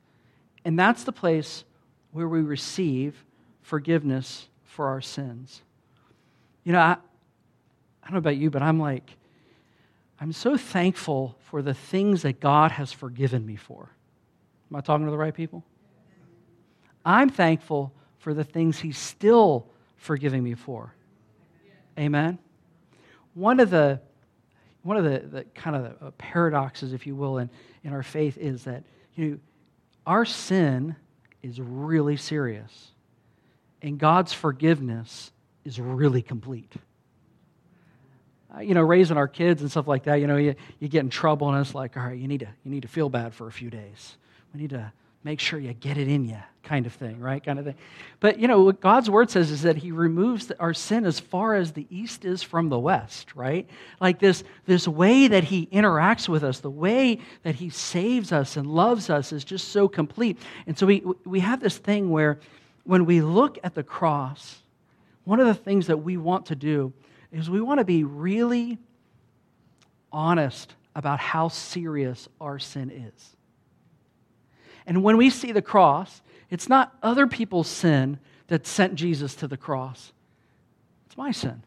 And 0.64 0.78
that's 0.78 1.04
the 1.04 1.12
place 1.12 1.64
where 2.12 2.28
we 2.28 2.40
receive 2.40 3.24
forgiveness 3.62 4.48
for 4.64 4.88
our 4.88 5.00
sins. 5.00 5.62
You 6.64 6.72
know, 6.72 6.80
I, 6.80 6.92
I 6.92 8.06
don't 8.06 8.12
know 8.12 8.18
about 8.18 8.36
you, 8.36 8.50
but 8.50 8.62
I'm 8.62 8.78
like, 8.78 9.10
I'm 10.20 10.32
so 10.32 10.56
thankful 10.56 11.36
for 11.40 11.60
the 11.62 11.74
things 11.74 12.22
that 12.22 12.40
God 12.40 12.70
has 12.72 12.92
forgiven 12.92 13.44
me 13.44 13.56
for. 13.56 13.90
Am 14.70 14.76
I 14.76 14.80
talking 14.80 15.06
to 15.06 15.10
the 15.10 15.18
right 15.18 15.34
people? 15.34 15.64
I'm 17.04 17.28
thankful 17.28 17.92
for 18.18 18.32
the 18.32 18.44
things 18.44 18.78
He's 18.78 18.98
still 18.98 19.66
forgiving 19.96 20.42
me 20.42 20.54
for. 20.54 20.94
Amen? 21.98 22.38
One 23.34 23.60
of 23.60 23.70
the 23.70 24.00
one 24.82 24.98
of 24.98 25.04
the, 25.04 25.18
the 25.20 25.44
kind 25.54 25.76
of 25.76 25.98
the 25.98 26.10
paradoxes, 26.12 26.92
if 26.92 27.06
you 27.06 27.16
will, 27.16 27.38
in, 27.38 27.48
in 27.84 27.92
our 27.92 28.02
faith 28.02 28.36
is 28.36 28.64
that 28.64 28.84
you 29.14 29.30
know, 29.30 29.38
our 30.06 30.26
sin 30.26 30.94
is 31.42 31.58
really 31.58 32.16
serious, 32.16 32.90
and 33.80 33.98
God's 33.98 34.32
forgiveness 34.32 35.32
is 35.64 35.80
really 35.80 36.22
complete. 36.22 36.72
Uh, 38.54 38.60
you 38.60 38.74
know, 38.74 38.82
raising 38.82 39.16
our 39.16 39.26
kids 39.26 39.62
and 39.62 39.70
stuff 39.70 39.88
like 39.88 40.04
that, 40.04 40.16
you 40.16 40.26
know, 40.26 40.36
you, 40.36 40.54
you 40.78 40.88
get 40.88 41.00
in 41.00 41.10
trouble, 41.10 41.48
and 41.50 41.58
it's 41.58 41.74
like, 41.74 41.96
all 41.96 42.04
right, 42.04 42.18
you 42.18 42.28
need 42.28 42.40
to, 42.40 42.48
you 42.62 42.70
need 42.70 42.82
to 42.82 42.88
feel 42.88 43.08
bad 43.08 43.34
for 43.34 43.46
a 43.46 43.52
few 43.52 43.70
days. 43.70 44.16
We 44.52 44.60
need 44.60 44.70
to 44.70 44.92
make 45.24 45.40
sure 45.40 45.58
you 45.58 45.72
get 45.72 45.96
it 45.98 46.06
in 46.06 46.24
you 46.26 46.38
kind 46.62 46.86
of 46.86 46.92
thing 46.94 47.20
right 47.20 47.44
kind 47.44 47.58
of 47.58 47.64
thing. 47.66 47.74
But 48.20 48.38
you 48.38 48.48
know 48.48 48.62
what 48.62 48.80
god's 48.80 49.10
word 49.10 49.30
says 49.30 49.50
is 49.50 49.62
that 49.62 49.76
he 49.76 49.92
removes 49.92 50.50
our 50.58 50.72
sin 50.72 51.04
as 51.04 51.20
far 51.20 51.54
as 51.54 51.72
the 51.72 51.86
east 51.90 52.24
is 52.24 52.42
from 52.42 52.68
the 52.68 52.78
west 52.78 53.34
right? 53.34 53.68
Like 54.00 54.18
this 54.18 54.44
this 54.66 54.86
way 54.86 55.28
that 55.28 55.44
he 55.44 55.66
interacts 55.66 56.28
with 56.28 56.44
us 56.44 56.60
the 56.60 56.70
way 56.70 57.18
that 57.42 57.56
he 57.56 57.70
saves 57.70 58.32
us 58.32 58.56
and 58.56 58.66
loves 58.66 59.10
us 59.10 59.32
is 59.32 59.44
just 59.44 59.68
so 59.68 59.88
complete. 59.88 60.38
And 60.66 60.78
so 60.78 60.86
we 60.86 61.02
we 61.24 61.40
have 61.40 61.60
this 61.60 61.76
thing 61.76 62.10
where 62.10 62.38
when 62.84 63.04
we 63.04 63.20
look 63.20 63.58
at 63.62 63.74
the 63.74 63.82
cross 63.82 64.62
one 65.24 65.40
of 65.40 65.46
the 65.46 65.54
things 65.54 65.86
that 65.86 65.98
we 65.98 66.16
want 66.16 66.46
to 66.46 66.54
do 66.54 66.92
is 67.32 67.50
we 67.50 67.60
want 67.60 67.78
to 67.78 67.84
be 67.84 68.04
really 68.04 68.78
honest 70.12 70.74
about 70.94 71.18
how 71.18 71.48
serious 71.48 72.28
our 72.40 72.58
sin 72.58 72.90
is 72.90 73.33
and 74.86 75.02
when 75.02 75.16
we 75.16 75.30
see 75.30 75.52
the 75.52 75.62
cross, 75.62 76.22
it's 76.50 76.68
not 76.68 76.94
other 77.02 77.26
people's 77.26 77.68
sin 77.68 78.18
that 78.48 78.66
sent 78.66 78.94
Jesus 78.94 79.34
to 79.36 79.48
the 79.48 79.56
cross, 79.56 80.12
it's 81.06 81.16
my 81.16 81.30
sin. 81.30 81.62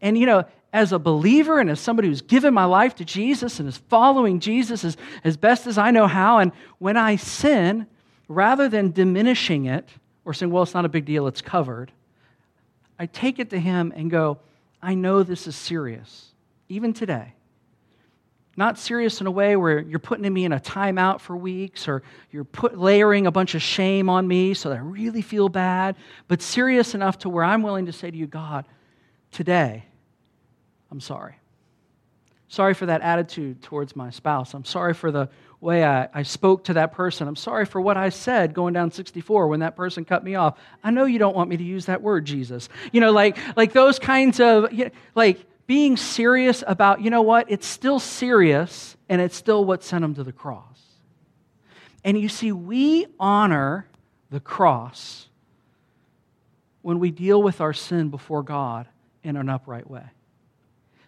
And 0.00 0.18
you 0.18 0.26
know, 0.26 0.44
as 0.72 0.92
a 0.92 0.98
believer 0.98 1.60
and 1.60 1.70
as 1.70 1.78
somebody 1.78 2.08
who's 2.08 2.22
given 2.22 2.54
my 2.54 2.64
life 2.64 2.94
to 2.96 3.04
Jesus 3.04 3.60
and 3.60 3.68
is 3.68 3.76
following 3.76 4.40
Jesus 4.40 4.84
as, 4.84 4.96
as 5.22 5.36
best 5.36 5.66
as 5.66 5.78
I 5.78 5.90
know 5.90 6.06
how, 6.06 6.38
and 6.38 6.52
when 6.78 6.96
I 6.96 7.16
sin, 7.16 7.86
rather 8.26 8.68
than 8.68 8.90
diminishing 8.90 9.66
it 9.66 9.88
or 10.24 10.32
saying, 10.32 10.50
well, 10.50 10.62
it's 10.62 10.74
not 10.74 10.84
a 10.84 10.88
big 10.88 11.04
deal, 11.04 11.26
it's 11.26 11.42
covered, 11.42 11.92
I 12.98 13.06
take 13.06 13.38
it 13.38 13.50
to 13.50 13.60
Him 13.60 13.92
and 13.94 14.10
go, 14.10 14.38
I 14.80 14.94
know 14.94 15.22
this 15.22 15.46
is 15.46 15.56
serious, 15.56 16.32
even 16.68 16.92
today. 16.92 17.34
Not 18.56 18.78
serious 18.78 19.20
in 19.20 19.26
a 19.26 19.30
way 19.30 19.56
where 19.56 19.80
you're 19.80 19.98
putting 19.98 20.30
me 20.32 20.44
in 20.44 20.52
a 20.52 20.60
timeout 20.60 21.20
for 21.20 21.36
weeks 21.36 21.88
or 21.88 22.02
you're 22.30 22.44
put, 22.44 22.78
layering 22.78 23.26
a 23.26 23.30
bunch 23.30 23.54
of 23.54 23.62
shame 23.62 24.10
on 24.10 24.28
me 24.28 24.52
so 24.52 24.68
that 24.68 24.76
I 24.76 24.82
really 24.82 25.22
feel 25.22 25.48
bad, 25.48 25.96
but 26.28 26.42
serious 26.42 26.94
enough 26.94 27.18
to 27.20 27.30
where 27.30 27.44
I'm 27.44 27.62
willing 27.62 27.86
to 27.86 27.92
say 27.92 28.10
to 28.10 28.16
you, 28.16 28.26
God, 28.26 28.66
today, 29.30 29.84
I'm 30.90 31.00
sorry. 31.00 31.36
Sorry 32.48 32.74
for 32.74 32.84
that 32.84 33.00
attitude 33.00 33.62
towards 33.62 33.96
my 33.96 34.10
spouse. 34.10 34.52
I'm 34.52 34.66
sorry 34.66 34.92
for 34.92 35.10
the 35.10 35.30
way 35.62 35.82
I, 35.82 36.08
I 36.12 36.22
spoke 36.22 36.64
to 36.64 36.74
that 36.74 36.92
person. 36.92 37.26
I'm 37.26 37.36
sorry 37.36 37.64
for 37.64 37.80
what 37.80 37.96
I 37.96 38.10
said 38.10 38.52
going 38.52 38.74
down 38.74 38.90
64 38.90 39.48
when 39.48 39.60
that 39.60 39.76
person 39.76 40.04
cut 40.04 40.22
me 40.22 40.34
off. 40.34 40.58
I 40.84 40.90
know 40.90 41.06
you 41.06 41.18
don't 41.18 41.34
want 41.34 41.48
me 41.48 41.56
to 41.56 41.64
use 41.64 41.86
that 41.86 42.02
word, 42.02 42.26
Jesus. 42.26 42.68
You 42.92 43.00
know, 43.00 43.12
like, 43.12 43.38
like 43.56 43.72
those 43.72 43.98
kinds 43.98 44.38
of, 44.40 44.70
you 44.70 44.84
know, 44.84 44.90
like, 45.14 45.46
being 45.72 45.96
serious 45.96 46.62
about, 46.66 47.00
you 47.00 47.08
know 47.08 47.22
what, 47.22 47.50
it's 47.50 47.66
still 47.66 47.98
serious 47.98 48.94
and 49.08 49.22
it's 49.22 49.34
still 49.34 49.64
what 49.64 49.82
sent 49.82 50.04
him 50.04 50.14
to 50.14 50.22
the 50.22 50.30
cross. 50.30 50.78
And 52.04 52.20
you 52.20 52.28
see, 52.28 52.52
we 52.52 53.06
honor 53.18 53.88
the 54.28 54.38
cross 54.38 55.28
when 56.82 56.98
we 56.98 57.10
deal 57.10 57.42
with 57.42 57.62
our 57.62 57.72
sin 57.72 58.10
before 58.10 58.42
God 58.42 58.86
in 59.24 59.34
an 59.38 59.48
upright 59.48 59.88
way. 59.88 60.04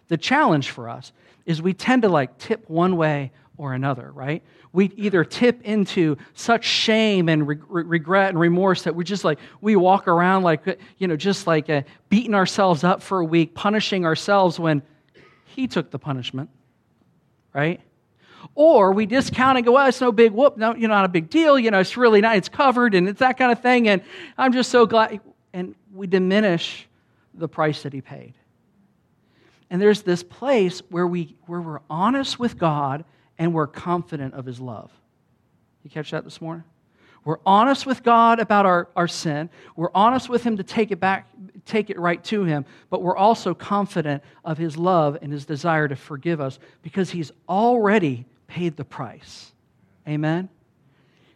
The 0.07 0.17
challenge 0.17 0.71
for 0.71 0.89
us 0.89 1.13
is 1.45 1.61
we 1.61 1.75
tend 1.75 2.01
to 2.01 2.09
like 2.09 2.39
tip 2.39 2.67
one 2.67 2.97
way 2.97 3.33
or 3.57 3.75
another, 3.75 4.11
right? 4.11 4.41
We 4.75 4.91
either 4.97 5.23
tip 5.23 5.61
into 5.63 6.17
such 6.33 6.65
shame 6.65 7.29
and 7.29 7.47
re- 7.47 7.57
regret 7.69 8.29
and 8.29 8.39
remorse 8.39 8.83
that 8.83 8.93
we 8.93 9.05
just 9.05 9.23
like, 9.23 9.39
we 9.61 9.77
walk 9.77 10.09
around 10.09 10.43
like, 10.43 10.79
you 10.97 11.07
know, 11.07 11.15
just 11.15 11.47
like 11.47 11.69
uh, 11.69 11.83
beating 12.09 12.35
ourselves 12.35 12.83
up 12.83 13.01
for 13.01 13.19
a 13.19 13.25
week, 13.25 13.55
punishing 13.55 14.05
ourselves 14.05 14.59
when 14.59 14.83
He 15.45 15.67
took 15.67 15.91
the 15.91 15.97
punishment, 15.97 16.49
right? 17.53 17.79
Or 18.53 18.91
we 18.91 19.05
discount 19.05 19.57
and 19.57 19.65
go, 19.65 19.71
well, 19.71 19.87
it's 19.87 20.01
no 20.01 20.11
big 20.11 20.33
whoop, 20.33 20.57
no, 20.57 20.75
you 20.75 20.89
know, 20.89 20.93
not 20.93 21.05
a 21.05 21.09
big 21.09 21.29
deal, 21.29 21.57
you 21.57 21.71
know, 21.71 21.79
it's 21.79 21.95
really 21.95 22.19
not, 22.19 22.35
it's 22.35 22.49
covered 22.49 22.93
and 22.93 23.07
it's 23.07 23.19
that 23.19 23.37
kind 23.37 23.53
of 23.53 23.61
thing, 23.61 23.87
and 23.87 24.01
I'm 24.37 24.51
just 24.51 24.69
so 24.69 24.85
glad. 24.85 25.21
And 25.53 25.73
we 25.93 26.05
diminish 26.05 26.85
the 27.33 27.47
price 27.47 27.83
that 27.83 27.93
He 27.93 28.01
paid. 28.01 28.33
And 29.69 29.81
there's 29.81 30.01
this 30.01 30.21
place 30.21 30.81
where, 30.89 31.07
we, 31.07 31.37
where 31.45 31.61
we're 31.61 31.81
honest 31.89 32.37
with 32.37 32.57
God 32.57 33.05
and 33.37 33.53
we're 33.53 33.67
confident 33.67 34.33
of 34.33 34.45
his 34.45 34.59
love. 34.59 34.91
You 35.83 35.89
catch 35.89 36.11
that 36.11 36.23
this 36.23 36.41
morning? 36.41 36.63
We're 37.23 37.39
honest 37.43 37.87
with 37.87 38.03
God 38.03 38.39
about 38.39 38.67
our, 38.67 38.87
our 38.95 39.07
sin. 39.07 39.49
We're 39.75 39.89
honest 39.95 40.29
with 40.29 40.43
him 40.43 40.57
to 40.57 40.63
take 40.63 40.91
it 40.91 40.99
back, 40.99 41.27
take 41.65 41.89
it 41.89 41.97
right 41.97 42.23
to 42.25 42.43
him, 42.43 42.65
but 42.91 43.01
we're 43.01 43.17
also 43.17 43.55
confident 43.55 44.23
of 44.43 44.59
his 44.59 44.77
love 44.77 45.17
and 45.21 45.33
his 45.33 45.45
desire 45.45 45.87
to 45.87 45.95
forgive 45.95 46.39
us 46.39 46.59
because 46.83 47.09
he's 47.09 47.31
already 47.49 48.25
paid 48.47 48.77
the 48.77 48.85
price. 48.85 49.51
Amen? 50.07 50.49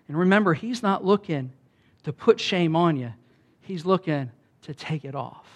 And 0.08 0.18
remember, 0.18 0.54
he's 0.54 0.84
not 0.84 1.04
looking 1.04 1.52
to 2.04 2.14
put 2.14 2.40
shame 2.40 2.76
on 2.76 2.96
you, 2.96 3.14
he's 3.62 3.84
looking 3.84 4.32
to 4.64 4.74
take 4.76 5.06
it 5.06 5.16
off. 5.16 5.48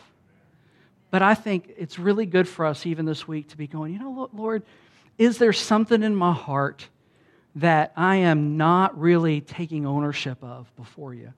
But 1.12 1.22
I 1.22 1.36
think 1.36 1.72
it's 1.78 2.00
really 2.00 2.26
good 2.26 2.48
for 2.48 2.66
us, 2.66 2.88
even 2.88 3.06
this 3.06 3.28
week, 3.28 3.50
to 3.50 3.58
be 3.58 3.68
going, 3.68 3.94
you 3.94 4.00
know, 4.00 4.30
Lord, 4.34 4.64
is 5.17 5.38
there 5.38 5.53
something 5.53 6.03
in 6.03 6.15
my 6.15 6.34
heart 6.34 6.88
that 7.55 7.93
I 7.96 8.17
am 8.17 8.58
not 8.58 9.00
really 9.00 9.41
taking 9.41 9.86
ownership 9.86 10.43
of 10.43 10.74
before 10.75 11.13
you? 11.13 11.34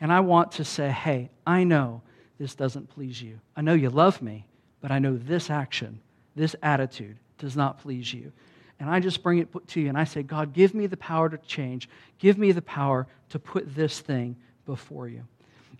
And 0.00 0.12
I 0.12 0.20
want 0.20 0.52
to 0.52 0.64
say, 0.64 0.90
hey, 0.90 1.30
I 1.46 1.64
know 1.64 2.02
this 2.38 2.54
doesn't 2.54 2.90
please 2.90 3.20
you. 3.22 3.40
I 3.56 3.62
know 3.62 3.74
you 3.74 3.90
love 3.90 4.20
me, 4.20 4.46
but 4.80 4.90
I 4.90 4.98
know 4.98 5.16
this 5.16 5.50
action, 5.50 6.00
this 6.36 6.54
attitude 6.62 7.16
does 7.38 7.56
not 7.56 7.80
please 7.80 8.12
you. 8.12 8.32
And 8.80 8.90
I 8.90 9.00
just 9.00 9.22
bring 9.22 9.38
it 9.38 9.48
to 9.68 9.80
you 9.80 9.88
and 9.88 9.96
I 9.96 10.04
say, 10.04 10.22
God, 10.22 10.52
give 10.52 10.74
me 10.74 10.86
the 10.86 10.96
power 10.96 11.28
to 11.28 11.38
change. 11.38 11.88
Give 12.18 12.36
me 12.36 12.52
the 12.52 12.62
power 12.62 13.06
to 13.30 13.38
put 13.38 13.74
this 13.74 14.00
thing 14.00 14.36
before 14.66 15.08
you. 15.08 15.22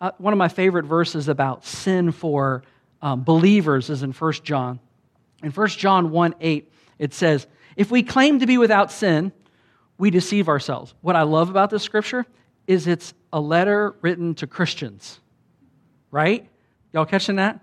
Uh, 0.01 0.13
one 0.19 0.33
of 0.33 0.39
my 0.39 0.49
favorite 0.49 0.85
verses 0.85 1.29
about 1.29 1.65
sin 1.65 2.13
for 2.13 2.63
um, 3.03 3.23
believers 3.23 3.91
is 3.91 4.03
in 4.03 4.13
1 4.13 4.33
John. 4.45 4.79
In 5.43 5.51
1 5.51 5.69
John 5.69 6.11
1 6.11 6.35
8, 6.41 6.73
it 6.99 7.15
says, 7.15 7.47
If 7.77 7.91
we 7.91 8.03
claim 8.03 8.41
to 8.41 8.47
be 8.47 8.59
without 8.59 8.91
sin, 8.91 9.33
we 9.99 10.11
deceive 10.11 10.49
ourselves. 10.49 10.95
What 11.01 11.17
I 11.17 11.23
love 11.23 11.51
about 11.51 11.71
this 11.71 11.83
scripture 11.83 12.27
is 12.67 12.87
it's 12.87 13.15
a 13.33 13.41
letter 13.41 13.95
written 14.01 14.35
to 14.37 14.47
Christians, 14.47 15.21
right? 16.11 16.49
Y'all 16.93 17.05
catching 17.05 17.37
that? 17.37 17.61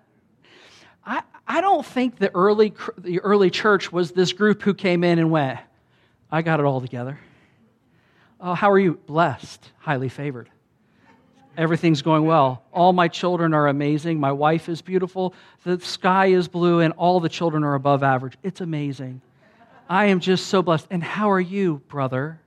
I, 1.05 1.23
I 1.47 1.61
don't 1.61 1.85
think 1.85 2.17
the 2.17 2.33
early, 2.35 2.73
the 2.97 3.19
early 3.21 3.49
church 3.49 3.91
was 3.91 4.11
this 4.11 4.33
group 4.33 4.61
who 4.61 4.73
came 4.73 5.03
in 5.03 5.19
and 5.19 5.31
went, 5.31 5.59
I 6.31 6.41
got 6.41 6.59
it 6.59 6.65
all 6.65 6.81
together. 6.81 7.19
Oh, 8.39 8.53
how 8.53 8.71
are 8.71 8.79
you? 8.79 8.95
Blessed, 9.05 9.71
highly 9.79 10.09
favored. 10.09 10.49
Everything's 11.57 12.01
going 12.01 12.25
well. 12.25 12.63
All 12.71 12.93
my 12.93 13.07
children 13.07 13.53
are 13.53 13.67
amazing. 13.67 14.19
My 14.19 14.31
wife 14.31 14.69
is 14.69 14.81
beautiful. 14.81 15.33
The 15.63 15.79
sky 15.79 16.27
is 16.27 16.47
blue, 16.47 16.79
and 16.79 16.93
all 16.93 17.19
the 17.19 17.29
children 17.29 17.63
are 17.63 17.75
above 17.75 18.03
average. 18.03 18.37
It's 18.41 18.61
amazing. 18.61 19.21
I 19.89 20.05
am 20.05 20.21
just 20.21 20.47
so 20.47 20.61
blessed. 20.61 20.87
And 20.89 21.03
how 21.03 21.31
are 21.31 21.41
you, 21.41 21.81
brother? 21.89 22.39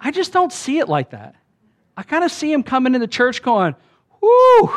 I 0.00 0.10
just 0.10 0.32
don't 0.32 0.52
see 0.52 0.78
it 0.78 0.88
like 0.88 1.10
that. 1.10 1.34
I 1.96 2.02
kind 2.02 2.22
of 2.22 2.30
see 2.30 2.52
him 2.52 2.62
coming 2.62 2.94
into 2.94 3.06
church 3.06 3.42
going, 3.42 3.74
Whoo, 4.20 4.72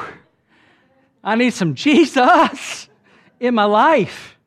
I 1.24 1.36
need 1.36 1.54
some 1.54 1.76
Jesus 1.76 2.88
in 3.40 3.54
my 3.54 3.66
life. 3.66 4.38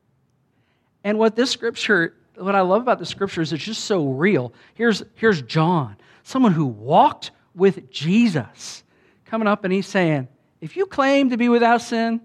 And 1.03 1.19
what 1.19 1.35
this 1.35 1.51
scripture, 1.51 2.15
what 2.35 2.55
I 2.55 2.61
love 2.61 2.81
about 2.81 2.97
the 2.97 3.05
scripture 3.05 3.41
is 3.41 3.53
it's 3.53 3.63
just 3.63 3.85
so 3.85 4.07
real. 4.07 4.51
Here's, 4.73 5.03
here's 5.13 5.41
John, 5.43 5.97
someone 6.23 6.51
who 6.51 6.65
walked 6.65 7.29
with 7.53 7.91
Jesus 7.91 8.83
coming 9.25 9.47
up 9.47 9.63
and 9.63 9.73
he's 9.73 9.87
saying, 9.87 10.27
If 10.61 10.77
you 10.77 10.85
claim 10.85 11.29
to 11.29 11.37
be 11.37 11.49
without 11.49 11.81
sin, 11.81 12.21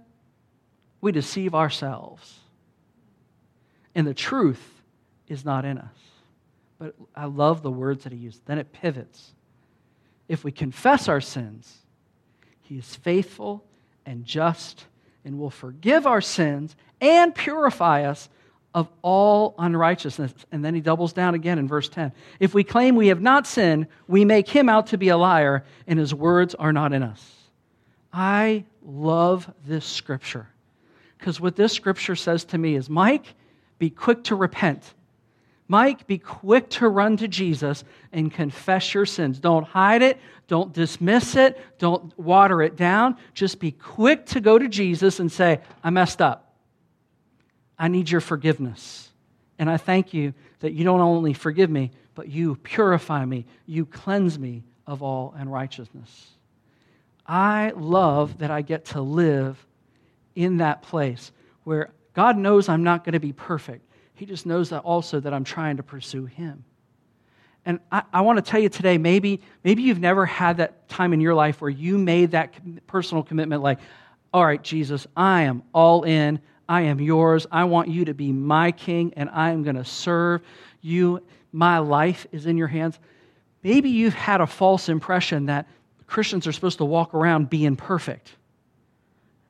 we 1.00 1.12
deceive 1.12 1.54
ourselves. 1.54 2.38
And 3.94 4.06
the 4.06 4.14
truth 4.14 4.82
is 5.28 5.44
not 5.44 5.64
in 5.64 5.78
us. 5.78 5.96
But 6.78 6.94
I 7.14 7.26
love 7.26 7.62
the 7.62 7.70
words 7.70 8.04
that 8.04 8.12
he 8.12 8.18
used. 8.18 8.44
Then 8.46 8.58
it 8.58 8.72
pivots. 8.72 9.32
If 10.28 10.44
we 10.44 10.52
confess 10.52 11.08
our 11.08 11.20
sins, 11.20 11.78
he 12.62 12.78
is 12.78 12.94
faithful 12.94 13.64
and 14.06 14.24
just 14.24 14.86
and 15.24 15.38
will 15.38 15.50
forgive 15.50 16.06
our 16.06 16.20
sins 16.20 16.76
and 17.00 17.34
purify 17.34 18.04
us 18.04 18.28
of 18.74 18.88
all 19.02 19.54
unrighteousness. 19.58 20.32
And 20.52 20.64
then 20.64 20.74
he 20.74 20.80
doubles 20.80 21.12
down 21.12 21.34
again 21.34 21.58
in 21.58 21.66
verse 21.66 21.88
10. 21.88 22.12
If 22.38 22.54
we 22.54 22.64
claim 22.64 22.96
we 22.96 23.08
have 23.08 23.20
not 23.20 23.46
sinned, 23.46 23.86
we 24.06 24.24
make 24.24 24.48
him 24.48 24.68
out 24.68 24.88
to 24.88 24.98
be 24.98 25.08
a 25.08 25.16
liar, 25.16 25.64
and 25.86 25.98
his 25.98 26.14
words 26.14 26.54
are 26.54 26.72
not 26.72 26.92
in 26.92 27.02
us. 27.02 27.34
I 28.12 28.64
love 28.82 29.52
this 29.66 29.84
scripture 29.84 30.48
because 31.18 31.40
what 31.40 31.54
this 31.54 31.72
scripture 31.72 32.16
says 32.16 32.44
to 32.46 32.58
me 32.58 32.74
is 32.74 32.88
Mike, 32.88 33.34
be 33.78 33.90
quick 33.90 34.24
to 34.24 34.34
repent. 34.34 34.94
Mike, 35.68 36.06
be 36.08 36.18
quick 36.18 36.68
to 36.68 36.88
run 36.88 37.16
to 37.18 37.28
Jesus 37.28 37.84
and 38.12 38.32
confess 38.32 38.92
your 38.92 39.06
sins. 39.06 39.38
Don't 39.38 39.64
hide 39.64 40.02
it. 40.02 40.18
Don't 40.48 40.72
dismiss 40.72 41.36
it. 41.36 41.60
Don't 41.78 42.18
water 42.18 42.60
it 42.62 42.74
down. 42.74 43.16
Just 43.34 43.60
be 43.60 43.70
quick 43.70 44.26
to 44.26 44.40
go 44.40 44.58
to 44.58 44.66
Jesus 44.66 45.20
and 45.20 45.30
say, 45.30 45.60
I 45.84 45.90
messed 45.90 46.20
up. 46.20 46.49
I 47.80 47.88
need 47.88 48.10
your 48.10 48.20
forgiveness. 48.20 49.08
And 49.58 49.70
I 49.70 49.78
thank 49.78 50.12
you 50.12 50.34
that 50.60 50.74
you 50.74 50.84
don't 50.84 51.00
only 51.00 51.32
forgive 51.32 51.70
me, 51.70 51.90
but 52.14 52.28
you 52.28 52.56
purify 52.56 53.24
me, 53.24 53.46
you 53.66 53.86
cleanse 53.86 54.38
me 54.38 54.62
of 54.86 55.02
all 55.02 55.34
unrighteousness. 55.36 56.28
I 57.26 57.72
love 57.74 58.38
that 58.38 58.50
I 58.50 58.62
get 58.62 58.84
to 58.86 59.00
live 59.00 59.66
in 60.36 60.58
that 60.58 60.82
place 60.82 61.32
where 61.64 61.90
God 62.12 62.36
knows 62.36 62.68
I'm 62.68 62.82
not 62.82 63.04
going 63.04 63.14
to 63.14 63.20
be 63.20 63.32
perfect. 63.32 63.84
He 64.14 64.26
just 64.26 64.44
knows 64.44 64.68
that 64.70 64.80
also 64.80 65.20
that 65.20 65.32
I'm 65.32 65.44
trying 65.44 65.78
to 65.78 65.82
pursue 65.82 66.26
Him. 66.26 66.64
And 67.64 67.80
I, 67.90 68.02
I, 68.12 68.20
want 68.22 68.44
to 68.44 68.50
tell 68.50 68.60
you 68.60 68.68
today, 68.68 68.98
maybe, 68.98 69.40
maybe 69.64 69.82
you've 69.82 70.00
never 70.00 70.26
had 70.26 70.58
that 70.58 70.88
time 70.88 71.12
in 71.12 71.20
your 71.20 71.34
life 71.34 71.60
where 71.60 71.70
you 71.70 71.98
made 71.98 72.32
that 72.32 72.52
personal 72.86 73.22
commitment 73.22 73.62
like, 73.62 73.78
all 74.32 74.44
right, 74.44 74.62
Jesus, 74.62 75.06
I 75.16 75.42
am 75.42 75.62
all 75.72 76.02
in. 76.04 76.40
I 76.70 76.82
am 76.82 77.00
yours. 77.00 77.48
I 77.50 77.64
want 77.64 77.88
you 77.88 78.04
to 78.04 78.14
be 78.14 78.30
my 78.30 78.70
king, 78.70 79.12
and 79.16 79.28
I 79.28 79.50
am 79.50 79.64
going 79.64 79.74
to 79.74 79.84
serve 79.84 80.40
you. 80.80 81.20
My 81.50 81.78
life 81.78 82.28
is 82.30 82.46
in 82.46 82.56
your 82.56 82.68
hands. 82.68 82.96
Maybe 83.64 83.90
you've 83.90 84.14
had 84.14 84.40
a 84.40 84.46
false 84.46 84.88
impression 84.88 85.46
that 85.46 85.66
Christians 86.06 86.46
are 86.46 86.52
supposed 86.52 86.78
to 86.78 86.84
walk 86.84 87.12
around 87.12 87.50
being 87.50 87.74
perfect. 87.74 88.36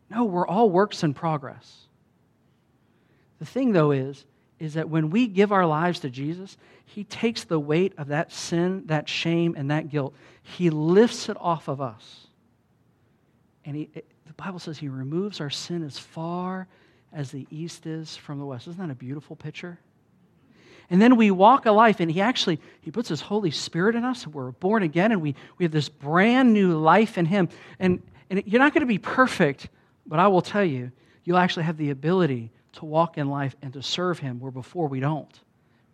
No, 0.08 0.24
we're 0.24 0.46
all 0.46 0.70
works 0.70 1.02
in 1.02 1.12
progress. 1.12 1.80
The 3.38 3.44
thing, 3.44 3.72
though, 3.72 3.90
is, 3.90 4.24
is 4.58 4.72
that 4.72 4.88
when 4.88 5.10
we 5.10 5.26
give 5.26 5.52
our 5.52 5.66
lives 5.66 6.00
to 6.00 6.08
Jesus, 6.08 6.56
He 6.86 7.04
takes 7.04 7.44
the 7.44 7.60
weight 7.60 7.92
of 7.98 8.08
that 8.08 8.32
sin, 8.32 8.84
that 8.86 9.10
shame, 9.10 9.54
and 9.58 9.70
that 9.70 9.90
guilt. 9.90 10.14
He 10.42 10.70
lifts 10.70 11.28
it 11.28 11.36
off 11.38 11.68
of 11.68 11.82
us. 11.82 12.28
And 13.66 13.76
he, 13.76 13.90
the 13.94 14.32
Bible 14.38 14.58
says 14.58 14.78
He 14.78 14.88
removes 14.88 15.42
our 15.42 15.50
sin 15.50 15.84
as 15.84 15.98
far 15.98 16.66
as 17.12 17.30
the 17.30 17.46
east 17.50 17.86
is 17.86 18.16
from 18.16 18.38
the 18.38 18.44
west. 18.44 18.68
Isn't 18.68 18.80
that 18.80 18.92
a 18.92 18.96
beautiful 18.96 19.36
picture? 19.36 19.78
And 20.90 21.00
then 21.00 21.16
we 21.16 21.30
walk 21.30 21.66
a 21.66 21.72
life, 21.72 22.00
and 22.00 22.10
he 22.10 22.20
actually 22.20 22.60
he 22.80 22.90
puts 22.90 23.08
his 23.08 23.20
Holy 23.20 23.50
Spirit 23.50 23.94
in 23.94 24.04
us, 24.04 24.24
and 24.24 24.34
we're 24.34 24.50
born 24.50 24.82
again, 24.82 25.12
and 25.12 25.22
we, 25.22 25.36
we 25.58 25.64
have 25.64 25.72
this 25.72 25.88
brand 25.88 26.52
new 26.52 26.76
life 26.76 27.16
in 27.16 27.26
him. 27.26 27.48
And, 27.78 28.02
and 28.28 28.42
you're 28.44 28.60
not 28.60 28.74
going 28.74 28.80
to 28.80 28.86
be 28.86 28.98
perfect, 28.98 29.68
but 30.06 30.18
I 30.18 30.26
will 30.28 30.42
tell 30.42 30.64
you, 30.64 30.90
you'll 31.24 31.38
actually 31.38 31.62
have 31.64 31.76
the 31.76 31.90
ability 31.90 32.50
to 32.72 32.84
walk 32.84 33.18
in 33.18 33.28
life 33.28 33.54
and 33.62 33.72
to 33.74 33.82
serve 33.82 34.18
him 34.18 34.40
where 34.40 34.50
before 34.50 34.88
we 34.88 34.98
don't. 35.00 35.40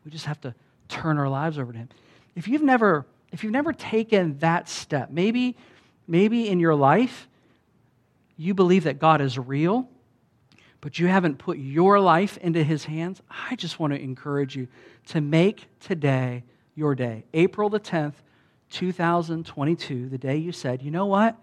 We 0.05 0.11
just 0.11 0.26
have 0.26 0.40
to 0.42 0.55
turn 0.88 1.18
our 1.18 1.29
lives 1.29 1.59
over 1.59 1.72
to 1.72 1.79
him. 1.79 1.88
If 2.35 2.48
you've 2.48 2.62
never, 2.62 3.07
if 3.33 3.42
you've 3.42 3.52
never 3.52 3.72
taken 3.72 4.38
that 4.38 4.68
step, 4.68 5.11
maybe, 5.11 5.57
maybe 6.07 6.48
in 6.48 6.61
your 6.61 6.74
life 6.74 7.29
you 8.37 8.55
believe 8.55 8.85
that 8.85 8.98
God 8.98 9.20
is 9.20 9.38
real 9.38 9.88
but 10.81 10.99
you 10.99 11.07
haven't 11.07 11.39
put 11.39 11.59
your 11.59 11.99
life 12.01 12.37
into 12.39 12.62
his 12.62 12.85
hands, 12.85 13.21
I 13.51 13.57
just 13.57 13.79
want 13.79 13.93
to 13.93 14.01
encourage 14.01 14.57
you 14.57 14.69
to 15.09 15.21
make 15.21 15.67
today 15.81 16.45
your 16.75 16.95
day. 16.95 17.25
April 17.35 17.71
the 17.71 17.81
10th, 17.81 18.15
2022, 18.71 20.09
the 20.09 20.19
day 20.19 20.37
you 20.37 20.53
said, 20.53 20.83
you 20.83 20.91
know 20.91 21.07
what? 21.07 21.37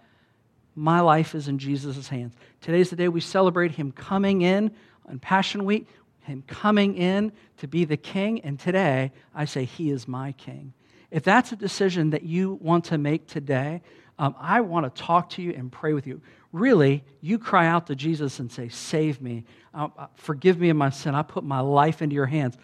My 0.75 1.01
life 1.01 1.35
is 1.35 1.47
in 1.47 1.59
Jesus' 1.59 2.07
hands. 2.07 2.33
Today's 2.61 2.89
the 2.89 2.95
day 2.95 3.07
we 3.07 3.21
celebrate 3.21 3.71
him 3.71 3.91
coming 3.91 4.41
in 4.41 4.71
on 5.07 5.19
Passion 5.19 5.65
Week, 5.65 5.87
him 6.21 6.43
coming 6.47 6.95
in 6.95 7.31
to 7.57 7.67
be 7.67 7.85
the 7.85 7.97
king. 7.97 8.41
And 8.41 8.59
today, 8.59 9.11
I 9.35 9.45
say, 9.45 9.65
he 9.65 9.91
is 9.91 10.07
my 10.07 10.31
king. 10.33 10.73
If 11.11 11.23
that's 11.23 11.51
a 11.51 11.55
decision 11.55 12.09
that 12.11 12.23
you 12.23 12.57
want 12.61 12.85
to 12.85 12.97
make 12.97 13.27
today, 13.27 13.81
um, 14.17 14.35
I 14.39 14.61
want 14.61 14.93
to 14.93 15.01
talk 15.01 15.29
to 15.31 15.41
you 15.41 15.53
and 15.53 15.71
pray 15.71 15.93
with 15.93 16.07
you 16.07 16.21
really, 16.53 17.03
you 17.19 17.37
cry 17.37 17.67
out 17.67 17.87
to 17.87 17.95
Jesus 17.95 18.39
and 18.39 18.49
say, 18.49 18.69
Save 18.69 19.21
me, 19.21 19.43
uh, 19.73 19.89
uh, 19.97 20.07
forgive 20.15 20.57
me 20.57 20.69
of 20.69 20.77
my 20.77 20.91
sin. 20.91 21.15
I 21.15 21.23
put 21.23 21.43
my 21.43 21.59
life 21.59 22.01
into 22.01 22.15
your 22.15 22.27
hands, 22.27 22.57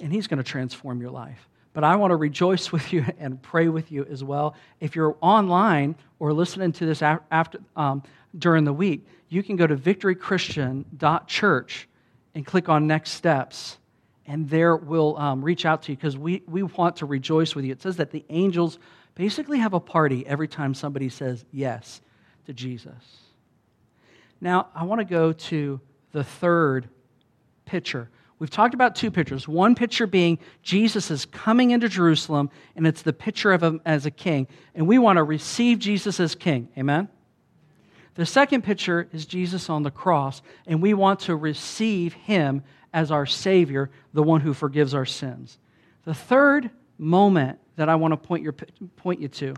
and 0.00 0.12
He's 0.12 0.26
going 0.26 0.38
to 0.38 0.44
transform 0.44 1.00
your 1.00 1.10
life. 1.10 1.48
But 1.74 1.84
I 1.84 1.94
want 1.96 2.10
to 2.10 2.16
rejoice 2.16 2.72
with 2.72 2.92
you 2.92 3.04
and 3.20 3.40
pray 3.40 3.68
with 3.68 3.92
you 3.92 4.04
as 4.06 4.24
well. 4.24 4.56
If 4.80 4.96
you're 4.96 5.16
online 5.20 5.94
or 6.18 6.32
listening 6.32 6.72
to 6.72 6.86
this 6.86 7.02
after, 7.02 7.60
um, 7.76 8.02
during 8.36 8.64
the 8.64 8.72
week, 8.72 9.06
you 9.28 9.44
can 9.44 9.56
go 9.56 9.66
to 9.66 9.76
victorychristian.church 9.76 11.88
and 12.34 12.44
click 12.44 12.68
on 12.68 12.88
Next 12.88 13.12
Steps, 13.12 13.78
and 14.26 14.48
there 14.48 14.74
we'll 14.74 15.16
um, 15.18 15.44
reach 15.44 15.66
out 15.66 15.82
to 15.82 15.92
you 15.92 15.96
because 15.96 16.16
we, 16.16 16.42
we 16.46 16.62
want 16.62 16.96
to 16.96 17.06
rejoice 17.06 17.54
with 17.54 17.64
you. 17.64 17.72
It 17.72 17.82
says 17.82 17.96
that 17.96 18.10
the 18.10 18.24
angels 18.30 18.78
basically 19.14 19.58
have 19.58 19.74
a 19.74 19.80
party 19.80 20.26
every 20.26 20.48
time 20.48 20.74
somebody 20.74 21.08
says 21.08 21.44
yes 21.52 22.00
to 22.46 22.52
Jesus. 22.52 23.24
Now, 24.44 24.68
I 24.74 24.84
want 24.84 24.98
to 24.98 25.06
go 25.06 25.32
to 25.32 25.80
the 26.12 26.22
third 26.22 26.90
picture. 27.64 28.10
We've 28.38 28.50
talked 28.50 28.74
about 28.74 28.94
two 28.94 29.10
pictures. 29.10 29.48
One 29.48 29.74
picture 29.74 30.06
being 30.06 30.38
Jesus 30.62 31.10
is 31.10 31.24
coming 31.24 31.70
into 31.70 31.88
Jerusalem, 31.88 32.50
and 32.76 32.86
it's 32.86 33.00
the 33.00 33.14
picture 33.14 33.54
of 33.54 33.62
him 33.62 33.80
as 33.86 34.04
a 34.04 34.10
king. 34.10 34.46
And 34.74 34.86
we 34.86 34.98
want 34.98 35.16
to 35.16 35.22
receive 35.22 35.78
Jesus 35.78 36.20
as 36.20 36.34
king. 36.34 36.68
Amen? 36.76 37.08
The 38.16 38.26
second 38.26 38.64
picture 38.64 39.08
is 39.14 39.24
Jesus 39.24 39.70
on 39.70 39.82
the 39.82 39.90
cross, 39.90 40.42
and 40.66 40.82
we 40.82 40.92
want 40.92 41.20
to 41.20 41.36
receive 41.36 42.12
him 42.12 42.62
as 42.92 43.10
our 43.10 43.24
Savior, 43.24 43.90
the 44.12 44.22
one 44.22 44.42
who 44.42 44.52
forgives 44.52 44.92
our 44.92 45.06
sins. 45.06 45.56
The 46.04 46.12
third 46.12 46.68
moment 46.98 47.60
that 47.76 47.88
I 47.88 47.94
want 47.94 48.12
to 48.12 48.18
point, 48.18 48.42
your, 48.42 48.52
point 48.52 49.22
you 49.22 49.28
to 49.28 49.54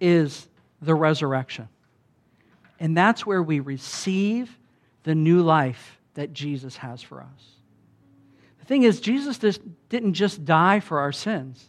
is 0.00 0.46
the 0.80 0.94
resurrection. 0.94 1.68
And 2.80 2.96
that's 2.96 3.26
where 3.26 3.42
we 3.42 3.60
receive 3.60 4.58
the 5.04 5.14
new 5.14 5.42
life 5.42 6.00
that 6.14 6.32
Jesus 6.32 6.78
has 6.78 7.02
for 7.02 7.20
us. 7.20 7.44
The 8.58 8.64
thing 8.64 8.82
is, 8.82 9.00
Jesus 9.00 9.38
didn't 9.88 10.14
just 10.14 10.44
die 10.44 10.80
for 10.80 11.00
our 11.00 11.12
sins, 11.12 11.64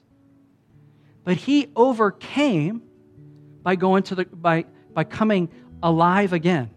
but 1.24 1.36
he 1.36 1.68
overcame 1.76 2.82
by 3.62 3.76
going 3.76 4.04
to 4.04 4.16
the 4.16 4.26
by, 4.26 4.66
by 4.94 5.04
coming 5.04 5.50
alive 5.84 6.34
again 6.34 6.72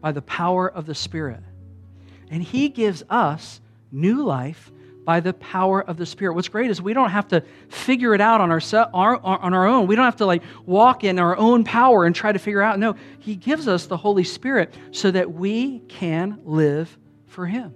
by 0.00 0.12
the 0.12 0.22
power 0.22 0.68
of 0.68 0.86
the 0.86 0.94
Spirit. 0.94 1.42
And 2.30 2.42
he 2.42 2.68
gives 2.68 3.02
us 3.08 3.60
new 3.92 4.24
life 4.24 4.72
by 5.04 5.20
the 5.20 5.32
power 5.34 5.82
of 5.82 5.96
the 5.96 6.06
Spirit. 6.06 6.34
What's 6.34 6.48
great 6.48 6.70
is 6.70 6.80
we 6.80 6.94
don't 6.94 7.10
have 7.10 7.28
to 7.28 7.42
figure 7.68 8.14
it 8.14 8.20
out 8.20 8.40
on 8.40 8.50
our, 8.50 8.60
our, 8.94 9.20
on 9.22 9.54
our 9.54 9.66
own. 9.66 9.86
We 9.86 9.96
don't 9.96 10.04
have 10.04 10.16
to 10.16 10.26
like 10.26 10.42
walk 10.64 11.04
in 11.04 11.18
our 11.18 11.36
own 11.36 11.64
power 11.64 12.04
and 12.04 12.14
try 12.14 12.32
to 12.32 12.38
figure 12.38 12.62
out. 12.62 12.78
No, 12.78 12.96
He 13.18 13.36
gives 13.36 13.68
us 13.68 13.86
the 13.86 13.96
Holy 13.96 14.24
Spirit 14.24 14.74
so 14.92 15.10
that 15.10 15.32
we 15.32 15.80
can 15.80 16.40
live 16.44 16.96
for 17.26 17.46
Him. 17.46 17.74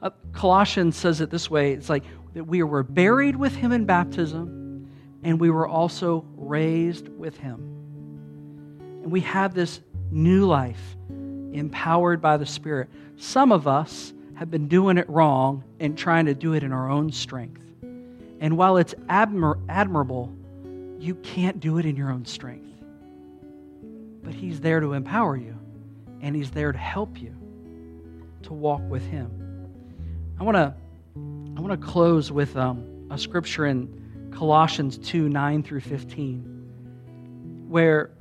Uh, 0.00 0.10
Colossians 0.32 0.96
says 0.96 1.20
it 1.20 1.30
this 1.30 1.50
way 1.50 1.72
it's 1.72 1.88
like 1.88 2.04
that 2.34 2.44
we 2.44 2.62
were 2.62 2.84
buried 2.84 3.34
with 3.34 3.54
Him 3.54 3.72
in 3.72 3.84
baptism 3.84 4.88
and 5.24 5.40
we 5.40 5.50
were 5.50 5.66
also 5.66 6.24
raised 6.36 7.08
with 7.08 7.36
Him. 7.38 7.56
And 9.02 9.10
we 9.10 9.20
have 9.22 9.54
this 9.54 9.80
new 10.10 10.46
life 10.46 10.96
empowered 11.52 12.20
by 12.20 12.36
the 12.36 12.46
Spirit. 12.46 12.88
Some 13.16 13.52
of 13.52 13.66
us, 13.66 14.12
have 14.38 14.52
been 14.52 14.68
doing 14.68 14.98
it 14.98 15.10
wrong 15.10 15.64
and 15.80 15.98
trying 15.98 16.26
to 16.26 16.32
do 16.32 16.52
it 16.52 16.62
in 16.62 16.70
our 16.70 16.88
own 16.88 17.10
strength. 17.10 17.60
And 18.38 18.56
while 18.56 18.76
it's 18.76 18.94
admir- 19.08 19.60
admirable, 19.68 20.32
you 21.00 21.16
can't 21.16 21.58
do 21.58 21.78
it 21.78 21.84
in 21.84 21.96
your 21.96 22.12
own 22.12 22.24
strength. 22.24 22.70
But 24.22 24.34
He's 24.34 24.60
there 24.60 24.78
to 24.78 24.92
empower 24.92 25.36
you, 25.36 25.58
and 26.20 26.36
He's 26.36 26.52
there 26.52 26.70
to 26.70 26.78
help 26.78 27.20
you 27.20 27.34
to 28.42 28.52
walk 28.52 28.80
with 28.88 29.04
Him. 29.06 29.68
I 30.38 30.44
want 30.44 30.56
to 30.56 30.72
I 31.56 31.60
want 31.60 31.72
to 31.72 31.84
close 31.84 32.30
with 32.30 32.56
um, 32.56 33.08
a 33.10 33.18
scripture 33.18 33.66
in 33.66 34.30
Colossians 34.32 34.98
2 34.98 35.28
9 35.28 35.64
through 35.64 35.80
15, 35.80 37.66
where 37.66 38.12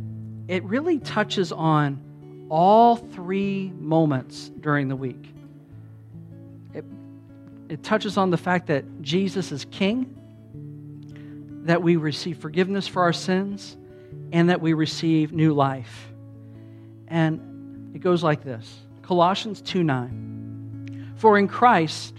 it 0.48 0.64
really 0.64 0.98
touches 0.98 1.52
on 1.52 2.48
all 2.50 2.96
three 2.96 3.72
moments 3.78 4.50
during 4.62 4.88
the 4.88 4.96
week 4.96 5.36
it 7.70 7.84
touches 7.84 8.18
on 8.18 8.30
the 8.30 8.38
fact 8.38 8.68
that 8.68 9.02
Jesus 9.02 9.52
is 9.52 9.66
king, 9.66 10.14
that 11.66 11.82
we 11.82 11.96
receive 11.98 12.38
forgiveness 12.38 12.88
for 12.88 13.02
our 13.02 13.14
sins, 13.14 13.78
and 14.32 14.50
that 14.50 14.62
we 14.62 14.74
receive 14.74 15.32
new 15.34 15.54
life. 15.54 16.08
And 17.08 17.96
it 17.96 18.00
goes 18.00 18.24
like 18.24 18.44
this 18.44 18.80
Colossians 19.02 19.62
2 19.62 19.84
9. 19.84 21.14
For 21.18 21.38
in 21.38 21.48
Christ, 21.48 22.14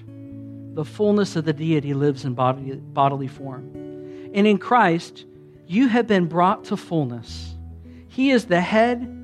the 0.74 0.84
fullness 0.84 1.36
of 1.36 1.44
the 1.44 1.52
deity 1.52 1.94
lives 1.94 2.24
in 2.24 2.34
bodily, 2.34 2.76
bodily 2.76 3.28
form. 3.28 3.70
And 4.34 4.46
in 4.46 4.58
Christ, 4.58 5.24
you 5.66 5.88
have 5.88 6.06
been 6.06 6.26
brought 6.26 6.64
to 6.64 6.76
fullness. 6.76 7.54
He 8.08 8.30
is 8.30 8.46
the 8.46 8.60
head 8.60 9.14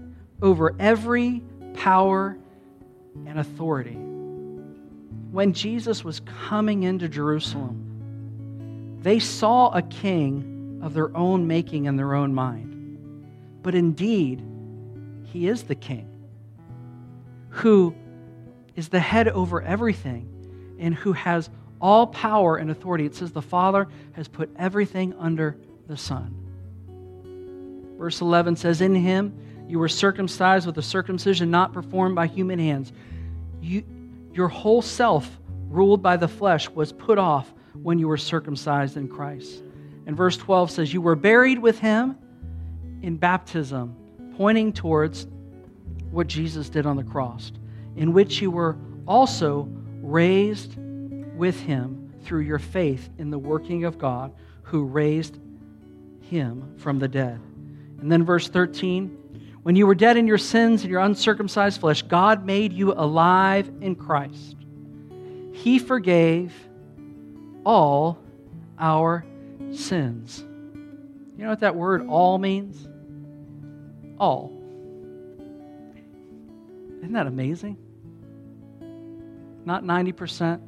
over 0.41 0.75
every 0.79 1.43
power 1.75 2.39
and 3.27 3.39
authority 3.39 3.99
when 5.35 5.53
Jesus 5.53 6.05
was 6.05 6.21
coming 6.49 6.85
into 6.85 7.09
Jerusalem, 7.09 9.01
they 9.03 9.19
saw 9.19 9.71
a 9.71 9.83
king 9.83 10.79
of 10.81 10.95
their 10.95 11.15
own 11.17 11.49
making 11.49 11.89
and 11.89 11.99
their 11.99 12.15
own 12.15 12.33
mind. 12.33 13.59
But 13.61 13.75
indeed, 13.75 14.45
he 15.25 15.49
is 15.49 15.65
the 15.65 15.75
king 15.75 16.09
who 17.49 17.97
is 18.77 18.91
the 18.91 19.01
head 19.01 19.27
over 19.27 19.61
everything 19.61 20.77
and 20.79 20.95
who 20.95 21.13
has 21.15 21.51
all 21.81 22.07
power 22.07 22.57
and 22.57 22.71
authority. 22.71 23.05
It 23.05 23.17
says 23.17 23.33
the 23.33 23.43
Father 23.43 23.89
has 24.13 24.29
put 24.29 24.51
everything 24.57 25.15
under 25.19 25.57
the 25.89 25.97
Son. 25.97 26.33
Verse 27.99 28.21
11 28.21 28.55
says, 28.55 28.81
In 28.81 28.95
him 28.95 29.37
you 29.67 29.81
were 29.81 29.89
circumcised 29.89 30.65
with 30.65 30.79
a 30.79 30.83
circumcision 30.83 31.51
not 31.51 31.73
performed 31.73 32.15
by 32.15 32.29
human 32.29 32.61
hands. 32.61 32.93
You, 33.61 33.83
your 34.37 34.49
whole 34.49 34.83
self, 34.83 35.39
ruled 35.69 36.03
by 36.03 36.17
the 36.17 36.29
flesh, 36.29 36.69
was 36.71 36.93
put 36.93 37.19
off 37.19 37.53
when 37.83 37.99
you 37.99 38.09
were 38.09 38.17
circumcised 38.17 38.97
in 38.97 39.09
Christ. 39.09 39.63
And 40.07 40.17
verse 40.17 40.37
12 40.37 40.71
says, 40.71 40.93
You 40.93 41.01
were 41.01 41.17
buried 41.17 41.59
with 41.59 41.79
him 41.79 42.17
in 43.03 43.17
baptism, 43.17 43.97
pointing 44.37 44.73
towards 44.73 45.27
what 46.11 46.27
Jesus 46.27 46.69
did 46.69 46.87
on 46.87 46.97
the 46.97 47.05
cross, 47.05 47.53
in 47.97 48.13
which 48.13 48.41
you 48.41 48.51
were 48.51 48.77
also 49.07 49.69
raised 50.03 50.77
with 51.37 51.61
him 51.61 52.13
through 52.23 52.41
your 52.41 52.59
faith 52.59 53.11
in 53.19 53.31
the 53.31 53.39
working 53.39 53.85
of 53.85 53.99
God 53.99 54.33
who 54.63 54.85
raised 54.85 55.39
him 56.21 56.75
from 56.79 56.99
the 56.99 57.09
dead. 57.09 57.41
And 58.01 58.11
then 58.11 58.25
verse 58.25 58.49
13, 58.49 59.17
when 59.65 59.77
you 59.77 59.87
were 59.87 59.95
dead 59.95 60.19
in 60.19 60.27
your 60.27 60.37
sins 60.37 60.83
and 60.83 60.91
your 60.91 61.01
uncircumcised 61.01 61.81
flesh, 61.81 62.03
God 62.03 62.45
made 62.45 62.75
you 62.75 62.93
alive 62.93 63.71
in 63.81 63.97
Christ. 63.97 64.57
He 65.53 65.79
forgave 65.79 66.53
all 67.65 68.19
our 68.79 69.25
sins. 69.73 70.41
You 70.41 71.45
know 71.45 71.49
what 71.49 71.61
that 71.61 71.75
word 71.75 72.07
all 72.09 72.37
means? 72.37 72.87
All. 74.21 74.53
Isn't 76.99 77.15
that 77.15 77.27
amazing? 77.27 77.79
Not 79.65 79.83
90%, 79.83 80.61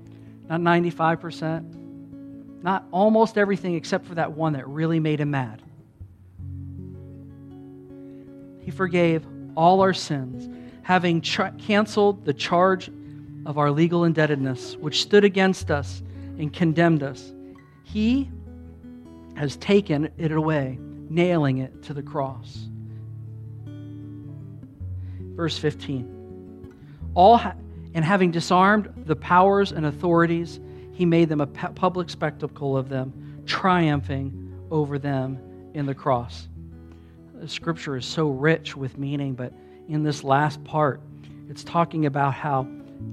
not 0.49 0.61
95%, 0.61 2.63
not 2.63 2.87
almost 2.91 3.37
everything 3.37 3.75
except 3.75 4.07
for 4.07 4.15
that 4.15 4.33
one 4.33 4.55
that 4.55 4.67
really 4.67 5.01
made 5.01 5.21
him 5.21 5.33
mad. 5.33 5.61
He 8.67 8.73
forgave 8.73 9.25
all 9.57 9.81
our 9.81 9.95
sins, 9.95 10.53
having 10.83 11.21
canceled 11.21 12.25
the 12.25 12.35
charge 12.35 12.91
of 13.47 13.59
our 13.59 13.71
legal 13.71 14.03
indebtedness, 14.03 14.75
which 14.79 15.03
stood 15.03 15.23
against 15.23 15.71
us 15.71 16.03
and 16.37 16.53
condemned 16.53 17.05
us. 17.05 17.33
He 17.85 18.29
has 19.37 19.57
taken 19.59 20.11
it 20.19 20.33
away, 20.33 20.81
nailing 21.09 21.59
it 21.59 21.81
to 21.85 21.95
the 21.95 22.03
cross. 22.03 22.67
Verse 25.37 25.57
15. 25.57 26.75
All 27.15 27.37
ha- 27.37 27.55
and 27.95 28.05
having 28.05 28.33
disarmed 28.33 28.93
the 29.07 29.15
powers 29.15 29.71
and 29.71 29.87
authorities, 29.87 30.59
he 30.91 31.07
made 31.07 31.29
them 31.29 31.41
a 31.41 31.47
public 31.47 32.11
spectacle 32.11 32.77
of 32.77 32.89
them, 32.89 33.45
triumphing 33.47 34.53
over 34.73 34.99
them 34.99 35.39
in 35.73 35.87
the 35.87 35.95
cross 35.95 36.49
the 37.41 37.49
scripture 37.49 37.97
is 37.97 38.07
so 38.07 38.29
rich 38.29 38.77
with 38.77 38.99
meaning, 38.99 39.35
but 39.35 39.53
in 39.89 40.03
this 40.03 40.25
last 40.25 40.63
part, 40.65 41.01
it's 41.49 41.63
talking 41.63 42.07
about 42.07 42.35
how 42.35 42.67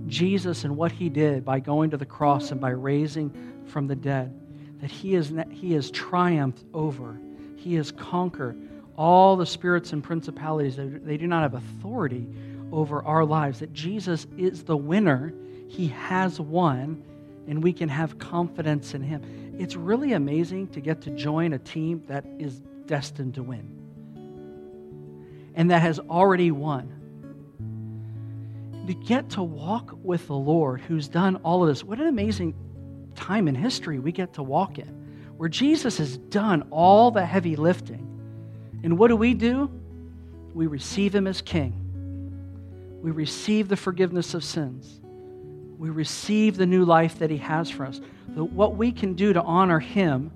Jesus 0.07 0.63
and 0.63 0.75
what 0.75 0.91
he 0.91 1.09
did 1.09 1.43
by 1.45 1.59
going 1.59 1.89
to 1.91 1.97
the 1.97 2.05
cross 2.05 2.51
and 2.51 2.59
by 2.59 2.71
raising 2.71 3.31
from 3.67 3.87
the 3.87 3.95
dead, 3.95 4.33
that 4.81 4.89
he 4.89 5.13
has, 5.13 5.31
he 5.51 5.73
has 5.73 5.91
triumphed 5.91 6.63
over, 6.73 7.19
he 7.57 7.75
has 7.75 7.91
conquered 7.91 8.57
all 8.97 9.35
the 9.35 9.45
spirits 9.45 9.93
and 9.93 10.03
principalities. 10.03 10.75
That 10.75 11.05
they 11.05 11.17
do 11.17 11.27
not 11.27 11.41
have 11.43 11.53
authority 11.53 12.27
over 12.71 13.03
our 13.03 13.25
lives, 13.25 13.59
that 13.59 13.73
Jesus 13.73 14.25
is 14.37 14.63
the 14.63 14.77
winner, 14.77 15.33
he 15.67 15.87
has 15.87 16.39
won, 16.39 17.03
and 17.47 17.61
we 17.61 17.73
can 17.73 17.89
have 17.89 18.17
confidence 18.19 18.93
in 18.93 19.01
him. 19.01 19.55
It's 19.59 19.75
really 19.75 20.13
amazing 20.13 20.69
to 20.69 20.81
get 20.81 21.01
to 21.01 21.11
join 21.11 21.53
a 21.53 21.59
team 21.59 22.03
that 22.07 22.25
is 22.39 22.61
destined 22.87 23.35
to 23.35 23.43
win 23.43 23.82
and 25.55 25.71
that 25.71 25.81
has 25.81 25.99
already 25.99 26.51
won. 26.51 26.99
To 28.87 28.93
get 28.93 29.29
to 29.31 29.43
walk 29.43 29.97
with 30.03 30.27
the 30.27 30.35
Lord 30.35 30.81
who's 30.81 31.07
done 31.07 31.37
all 31.37 31.63
of 31.63 31.69
this, 31.69 31.83
what 31.83 31.99
an 31.99 32.07
amazing 32.07 32.53
time 33.15 33.47
in 33.47 33.55
history 33.55 33.99
we 33.99 34.11
get 34.11 34.33
to 34.33 34.43
walk 34.43 34.77
in, 34.77 34.87
where 35.37 35.49
Jesus 35.49 35.97
has 35.97 36.17
done 36.17 36.67
all 36.69 37.11
the 37.11 37.25
heavy 37.25 37.55
lifting. 37.55 38.09
And 38.83 38.97
what 38.97 39.07
do 39.07 39.15
we 39.15 39.33
do? 39.33 39.71
We 40.53 40.67
receive 40.67 41.15
him 41.15 41.27
as 41.27 41.41
king. 41.41 41.79
We 43.01 43.11
receive 43.11 43.69
the 43.69 43.77
forgiveness 43.77 44.33
of 44.33 44.43
sins. 44.43 44.99
We 45.77 45.89
receive 45.89 46.57
the 46.57 46.65
new 46.65 46.85
life 46.85 47.19
that 47.19 47.29
he 47.29 47.37
has 47.37 47.69
for 47.69 47.85
us. 47.85 47.99
what 48.35 48.75
we 48.75 48.91
can 48.91 49.13
do 49.13 49.33
to 49.33 49.41
honor 49.41 49.79
him 49.79 50.31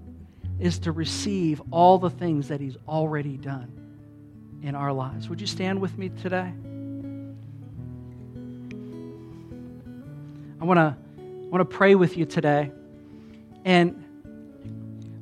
is 0.59 0.79
to 0.79 0.91
receive 0.91 1.61
all 1.71 1.97
the 1.97 2.09
things 2.09 2.47
that 2.47 2.59
he's 2.59 2.77
already 2.87 3.37
done. 3.37 3.86
In 4.61 4.75
our 4.75 4.91
lives. 4.91 5.29
Would 5.29 5.41
you 5.41 5.47
stand 5.47 5.79
with 5.79 5.97
me 5.97 6.09
today? 6.09 6.51
I 10.59 10.65
want 10.65 10.77
to 10.77 10.95
I 11.47 11.49
want 11.49 11.69
to 11.69 11.77
pray 11.77 11.95
with 11.95 12.17
you 12.17 12.25
today. 12.25 12.71
And 13.63 14.03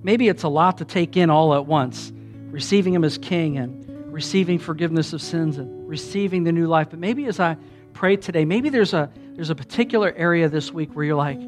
maybe 0.02 0.28
it's 0.28 0.44
a 0.44 0.48
lot 0.48 0.80
to 0.80 0.86
take 0.86 1.18
in 1.18 1.30
all 1.30 1.54
at 1.54 1.66
once, 1.68 2.12
receiving 2.50 2.94
him 2.94 3.04
as 3.04 3.18
king 3.18 3.58
and 3.58 4.12
receiving 4.12 4.58
forgiveness 4.58 5.14
of 5.14 5.22
sins 5.22 5.58
and 5.58 5.88
receiving 5.88 6.46
the 6.46 6.52
new 6.52 6.68
life. 6.68 6.90
But 6.90 7.00
maybe 7.00 7.26
as 7.26 7.40
I 7.40 7.58
pray 7.94 8.16
today, 8.16 8.46
maybe 8.46 8.70
there's 8.70 8.94
a 8.94 9.12
there's 9.36 9.50
a 9.50 9.56
particular 9.56 10.14
area 10.16 10.50
this 10.50 10.72
week 10.72 10.92
where 10.94 11.06
you're 11.06 11.16
like, 11.16 11.40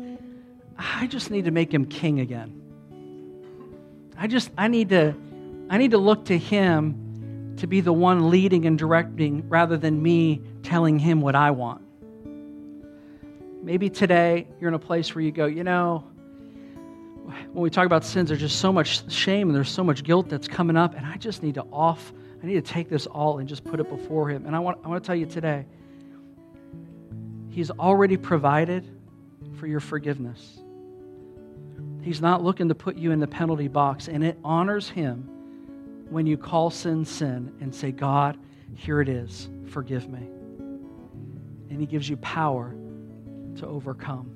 I 0.77 1.07
just 1.07 1.31
need 1.31 1.45
to 1.45 1.51
make 1.51 1.73
him 1.73 1.85
king 1.85 2.19
again. 2.19 2.61
I 4.17 4.27
just 4.27 4.51
I 4.57 4.67
need 4.67 4.89
to 4.89 5.15
I 5.69 5.77
need 5.77 5.91
to 5.91 5.97
look 5.97 6.25
to 6.25 6.37
him 6.37 7.06
to 7.57 7.67
be 7.67 7.81
the 7.81 7.93
one 7.93 8.29
leading 8.29 8.65
and 8.65 8.77
directing 8.77 9.47
rather 9.49 9.77
than 9.77 10.01
me 10.01 10.41
telling 10.63 10.99
him 10.99 11.21
what 11.21 11.35
I 11.35 11.51
want. 11.51 11.81
Maybe 13.63 13.89
today 13.89 14.47
you're 14.59 14.69
in 14.69 14.73
a 14.73 14.79
place 14.79 15.13
where 15.13 15.23
you 15.23 15.31
go, 15.31 15.45
you 15.45 15.63
know, 15.63 16.05
when 17.51 17.63
we 17.63 17.69
talk 17.69 17.85
about 17.85 18.05
sins, 18.05 18.29
there's 18.29 18.39
just 18.39 18.59
so 18.59 18.71
much 18.71 19.11
shame 19.11 19.49
and 19.49 19.55
there's 19.55 19.69
so 19.69 19.83
much 19.83 20.03
guilt 20.03 20.29
that's 20.29 20.47
coming 20.47 20.77
up, 20.77 20.95
and 20.95 21.05
I 21.05 21.17
just 21.17 21.43
need 21.43 21.55
to 21.55 21.63
off, 21.73 22.13
I 22.41 22.45
need 22.45 22.53
to 22.53 22.61
take 22.61 22.89
this 22.89 23.05
all 23.05 23.39
and 23.39 23.49
just 23.49 23.65
put 23.65 23.79
it 23.79 23.89
before 23.89 24.29
Him. 24.29 24.45
And 24.45 24.55
I 24.55 24.59
want, 24.59 24.77
I 24.85 24.87
want 24.87 25.03
to 25.03 25.05
tell 25.05 25.15
you 25.15 25.25
today, 25.25 25.65
He's 27.49 27.71
already 27.71 28.15
provided 28.15 28.85
for 29.59 29.67
your 29.67 29.79
forgiveness. 29.79 30.59
He's 32.01 32.21
not 32.21 32.43
looking 32.43 32.69
to 32.69 32.75
put 32.75 32.95
you 32.95 33.11
in 33.11 33.19
the 33.19 33.27
penalty 33.27 33.67
box, 33.67 34.07
and 34.07 34.23
it 34.23 34.37
honors 34.43 34.87
Him 34.87 35.29
when 36.09 36.25
you 36.25 36.37
call 36.37 36.69
sin 36.69 37.05
sin 37.05 37.53
and 37.59 37.73
say, 37.73 37.91
God, 37.91 38.37
here 38.75 39.01
it 39.01 39.09
is, 39.09 39.49
forgive 39.67 40.09
me. 40.09 40.27
And 41.69 41.79
He 41.79 41.85
gives 41.85 42.07
you 42.07 42.17
power 42.17 42.73
to 43.57 43.65
overcome. 43.65 44.35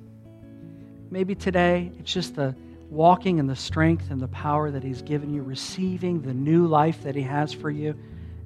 Maybe 1.10 1.34
today 1.34 1.92
it's 1.98 2.12
just 2.12 2.34
the 2.34 2.54
walking 2.90 3.38
in 3.38 3.46
the 3.46 3.56
strength 3.56 4.10
and 4.10 4.20
the 4.20 4.28
power 4.28 4.70
that 4.70 4.82
He's 4.82 5.02
given 5.02 5.32
you, 5.32 5.42
receiving 5.42 6.20
the 6.22 6.34
new 6.34 6.66
life 6.66 7.02
that 7.02 7.14
He 7.14 7.22
has 7.22 7.52
for 7.52 7.70
you, 7.70 7.94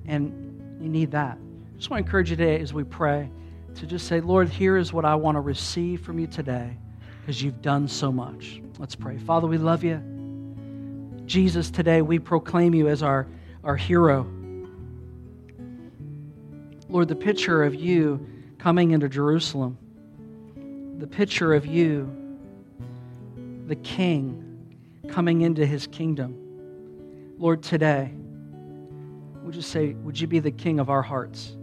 and 0.06 0.80
you 0.80 0.88
need 0.88 1.10
that. 1.12 1.36
I 1.36 1.76
just 1.76 1.90
want 1.90 2.02
to 2.02 2.06
encourage 2.06 2.30
you 2.30 2.36
today 2.36 2.60
as 2.60 2.72
we 2.72 2.84
pray 2.84 3.28
to 3.76 3.86
just 3.86 4.06
say, 4.06 4.20
Lord, 4.20 4.48
here 4.48 4.76
is 4.76 4.92
what 4.92 5.04
I 5.04 5.14
want 5.16 5.36
to 5.36 5.40
receive 5.40 6.00
from 6.00 6.18
you 6.18 6.26
today 6.26 6.76
because 7.20 7.42
you've 7.42 7.60
done 7.60 7.88
so 7.88 8.12
much. 8.12 8.62
Let's 8.78 8.94
pray. 8.94 9.18
Father, 9.18 9.46
we 9.46 9.58
love 9.58 9.82
you. 9.84 10.15
Jesus, 11.26 11.70
today 11.70 12.02
we 12.02 12.20
proclaim 12.20 12.72
you 12.72 12.88
as 12.88 13.02
our, 13.02 13.26
our 13.64 13.76
hero. 13.76 14.26
Lord, 16.88 17.08
the 17.08 17.16
picture 17.16 17.64
of 17.64 17.74
you 17.74 18.24
coming 18.58 18.92
into 18.92 19.08
Jerusalem, 19.08 19.76
the 20.98 21.06
picture 21.06 21.52
of 21.52 21.66
you, 21.66 22.10
the 23.66 23.74
King, 23.74 24.42
coming 25.08 25.42
into 25.42 25.66
his 25.66 25.88
kingdom. 25.88 27.34
Lord, 27.38 27.62
today, 27.62 28.12
would 29.42 29.56
you 29.56 29.62
say, 29.62 29.94
would 29.94 30.18
you 30.18 30.28
be 30.28 30.38
the 30.38 30.52
King 30.52 30.78
of 30.78 30.90
our 30.90 31.02
hearts, 31.02 31.56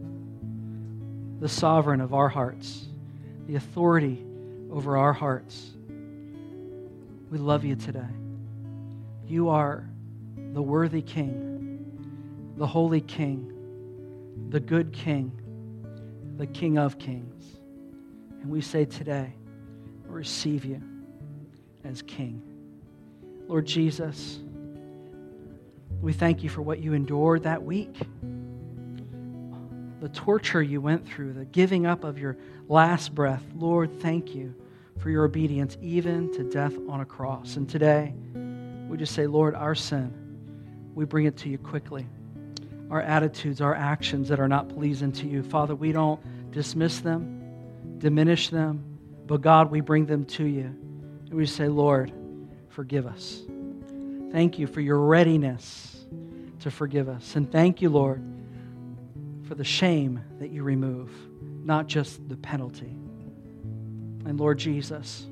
the 1.39 1.49
sovereign 1.49 2.02
of 2.02 2.13
our 2.13 2.28
hearts, 2.28 2.86
the 3.47 3.56
authority 3.56 4.21
over 4.69 4.97
our 4.97 5.13
hearts? 5.13 5.71
We 7.32 7.38
love 7.38 7.63
you 7.63 7.78
today. 7.78 8.22
You 9.27 9.49
are 9.49 9.89
the 10.53 10.62
worthy 10.62 11.01
King, 11.01 12.53
the 12.57 12.67
holy 12.67 13.01
King, 13.01 13.51
the 14.49 14.59
good 14.59 14.91
King, 14.91 15.31
the 16.38 16.47
King 16.47 16.77
of 16.77 16.99
kings. 16.99 17.57
And 18.41 18.51
we 18.51 18.62
say 18.62 18.86
today, 18.86 19.33
receive 20.05 20.65
you 20.65 20.81
as 21.83 22.01
King. 22.01 22.41
Lord 23.47 23.65
Jesus, 23.65 24.39
we 26.01 26.13
thank 26.13 26.43
you 26.43 26.49
for 26.49 26.62
what 26.62 26.79
you 26.79 26.93
endured 26.93 27.43
that 27.43 27.63
week. 27.63 27.95
The 30.01 30.09
torture 30.09 30.62
you 30.62 30.81
went 30.81 31.07
through, 31.07 31.33
the 31.33 31.45
giving 31.45 31.86
up 31.86 32.03
of 32.03 32.19
your 32.19 32.38
last 32.67 33.15
breath. 33.15 33.43
Lord, 33.55 34.01
thank 34.01 34.36
you 34.36 34.53
for 34.99 35.09
your 35.09 35.23
obedience, 35.23 35.77
even 35.81 36.31
to 36.33 36.43
death 36.43 36.73
on 36.89 36.99
a 36.99 37.05
cross. 37.05 37.55
And 37.55 37.69
today, 37.69 38.13
we 38.93 38.99
just 38.99 39.15
say, 39.15 39.25
Lord, 39.27 39.56
our 39.56 39.73
sin, 39.73 40.13
we 40.93 41.03
bring 41.03 41.25
it 41.25 41.36
to 41.38 41.49
you 41.49 41.58
quickly. 41.58 42.08
Our 42.91 43.01
attitudes, 43.01 43.60
our 43.60 43.73
actions 43.73 44.29
that 44.29 44.39
are 44.39 44.47
not 44.47 44.69
pleasing 44.69 45.12
to 45.13 45.27
you. 45.27 45.41
Father, 45.41 45.73
we 45.73 45.91
don't 45.91 46.21
dismiss 46.51 46.99
them 46.99 47.34
diminish 48.03 48.49
them, 48.49 48.84
but 49.25 49.39
God, 49.41 49.71
we 49.71 49.79
bring 49.79 50.06
them 50.06 50.25
to 50.25 50.45
you. 50.45 50.65
And 50.65 51.34
we 51.34 51.45
say, 51.45 51.69
Lord, 51.69 52.12
forgive 52.67 53.08
us. 53.08 53.41
Thank 54.32 54.60
you 54.60 54.67
for 54.67 54.82
your 54.82 54.99
readiness 54.99 56.06
to 56.60 56.69
forgive 56.69 57.08
us. 57.08 57.38
And 57.38 57.49
thank 57.49 57.82
you, 57.82 57.89
Lord, 57.89 58.21
for 59.47 59.56
the 59.56 59.63
shame 59.63 60.19
that 60.39 60.49
you 60.49 60.63
remove, 60.63 61.10
not 61.63 61.88
just 61.88 62.27
the 62.27 62.36
penalty. 62.36 62.93
And 64.25 64.38
Lord 64.38 64.60
Jesus, 64.60 65.25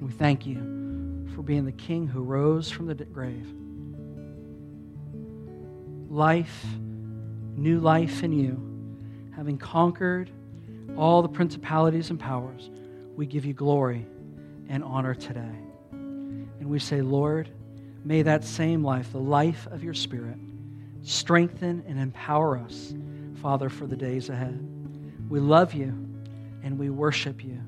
we 0.00 0.10
thank 0.10 0.46
you 0.46 0.91
for 1.34 1.42
being 1.42 1.64
the 1.64 1.72
King 1.72 2.06
who 2.06 2.22
rose 2.22 2.70
from 2.70 2.86
the 2.86 2.94
grave. 2.94 3.46
Life, 6.10 6.64
new 7.56 7.80
life 7.80 8.22
in 8.22 8.32
you, 8.32 8.60
having 9.34 9.58
conquered 9.58 10.30
all 10.96 11.22
the 11.22 11.28
principalities 11.28 12.10
and 12.10 12.20
powers, 12.20 12.70
we 13.16 13.26
give 13.26 13.44
you 13.44 13.54
glory 13.54 14.06
and 14.68 14.84
honor 14.84 15.14
today. 15.14 15.54
And 15.90 16.66
we 16.66 16.78
say, 16.78 17.00
Lord, 17.00 17.48
may 18.04 18.22
that 18.22 18.44
same 18.44 18.84
life, 18.84 19.12
the 19.12 19.18
life 19.18 19.66
of 19.70 19.82
your 19.82 19.94
Spirit, 19.94 20.36
strengthen 21.02 21.82
and 21.86 21.98
empower 21.98 22.58
us, 22.58 22.94
Father, 23.40 23.68
for 23.68 23.86
the 23.86 23.96
days 23.96 24.28
ahead. 24.28 24.60
We 25.28 25.40
love 25.40 25.72
you 25.74 25.88
and 26.62 26.78
we 26.78 26.90
worship 26.90 27.42
you. 27.42 27.58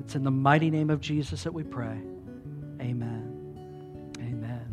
It's 0.00 0.14
in 0.14 0.24
the 0.24 0.30
mighty 0.30 0.70
name 0.70 0.90
of 0.90 1.00
Jesus 1.00 1.44
that 1.44 1.52
we 1.52 1.64
pray. 1.64 1.98
Amen. 2.86 4.14
Amen. 4.20 4.64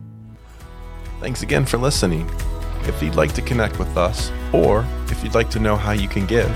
Thanks 1.19 1.41
again 1.41 1.65
for 1.65 1.78
listening. 1.78 2.30
If 2.84 3.02
you'd 3.02 3.15
like 3.15 3.34
to 3.34 3.41
connect 3.41 3.80
with 3.80 3.97
us, 3.97 4.32
or 4.52 4.86
if 5.10 5.23
you'd 5.23 5.34
like 5.34 5.49
to 5.52 5.60
know 5.60 5.76
how 5.76 5.93
you 5.93 6.08
can 6.08 6.28
give, 6.28 6.49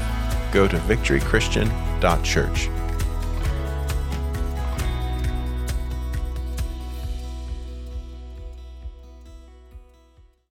go 0.51 0.67
to 0.67 0.77
victorychristian.church. 0.77 2.69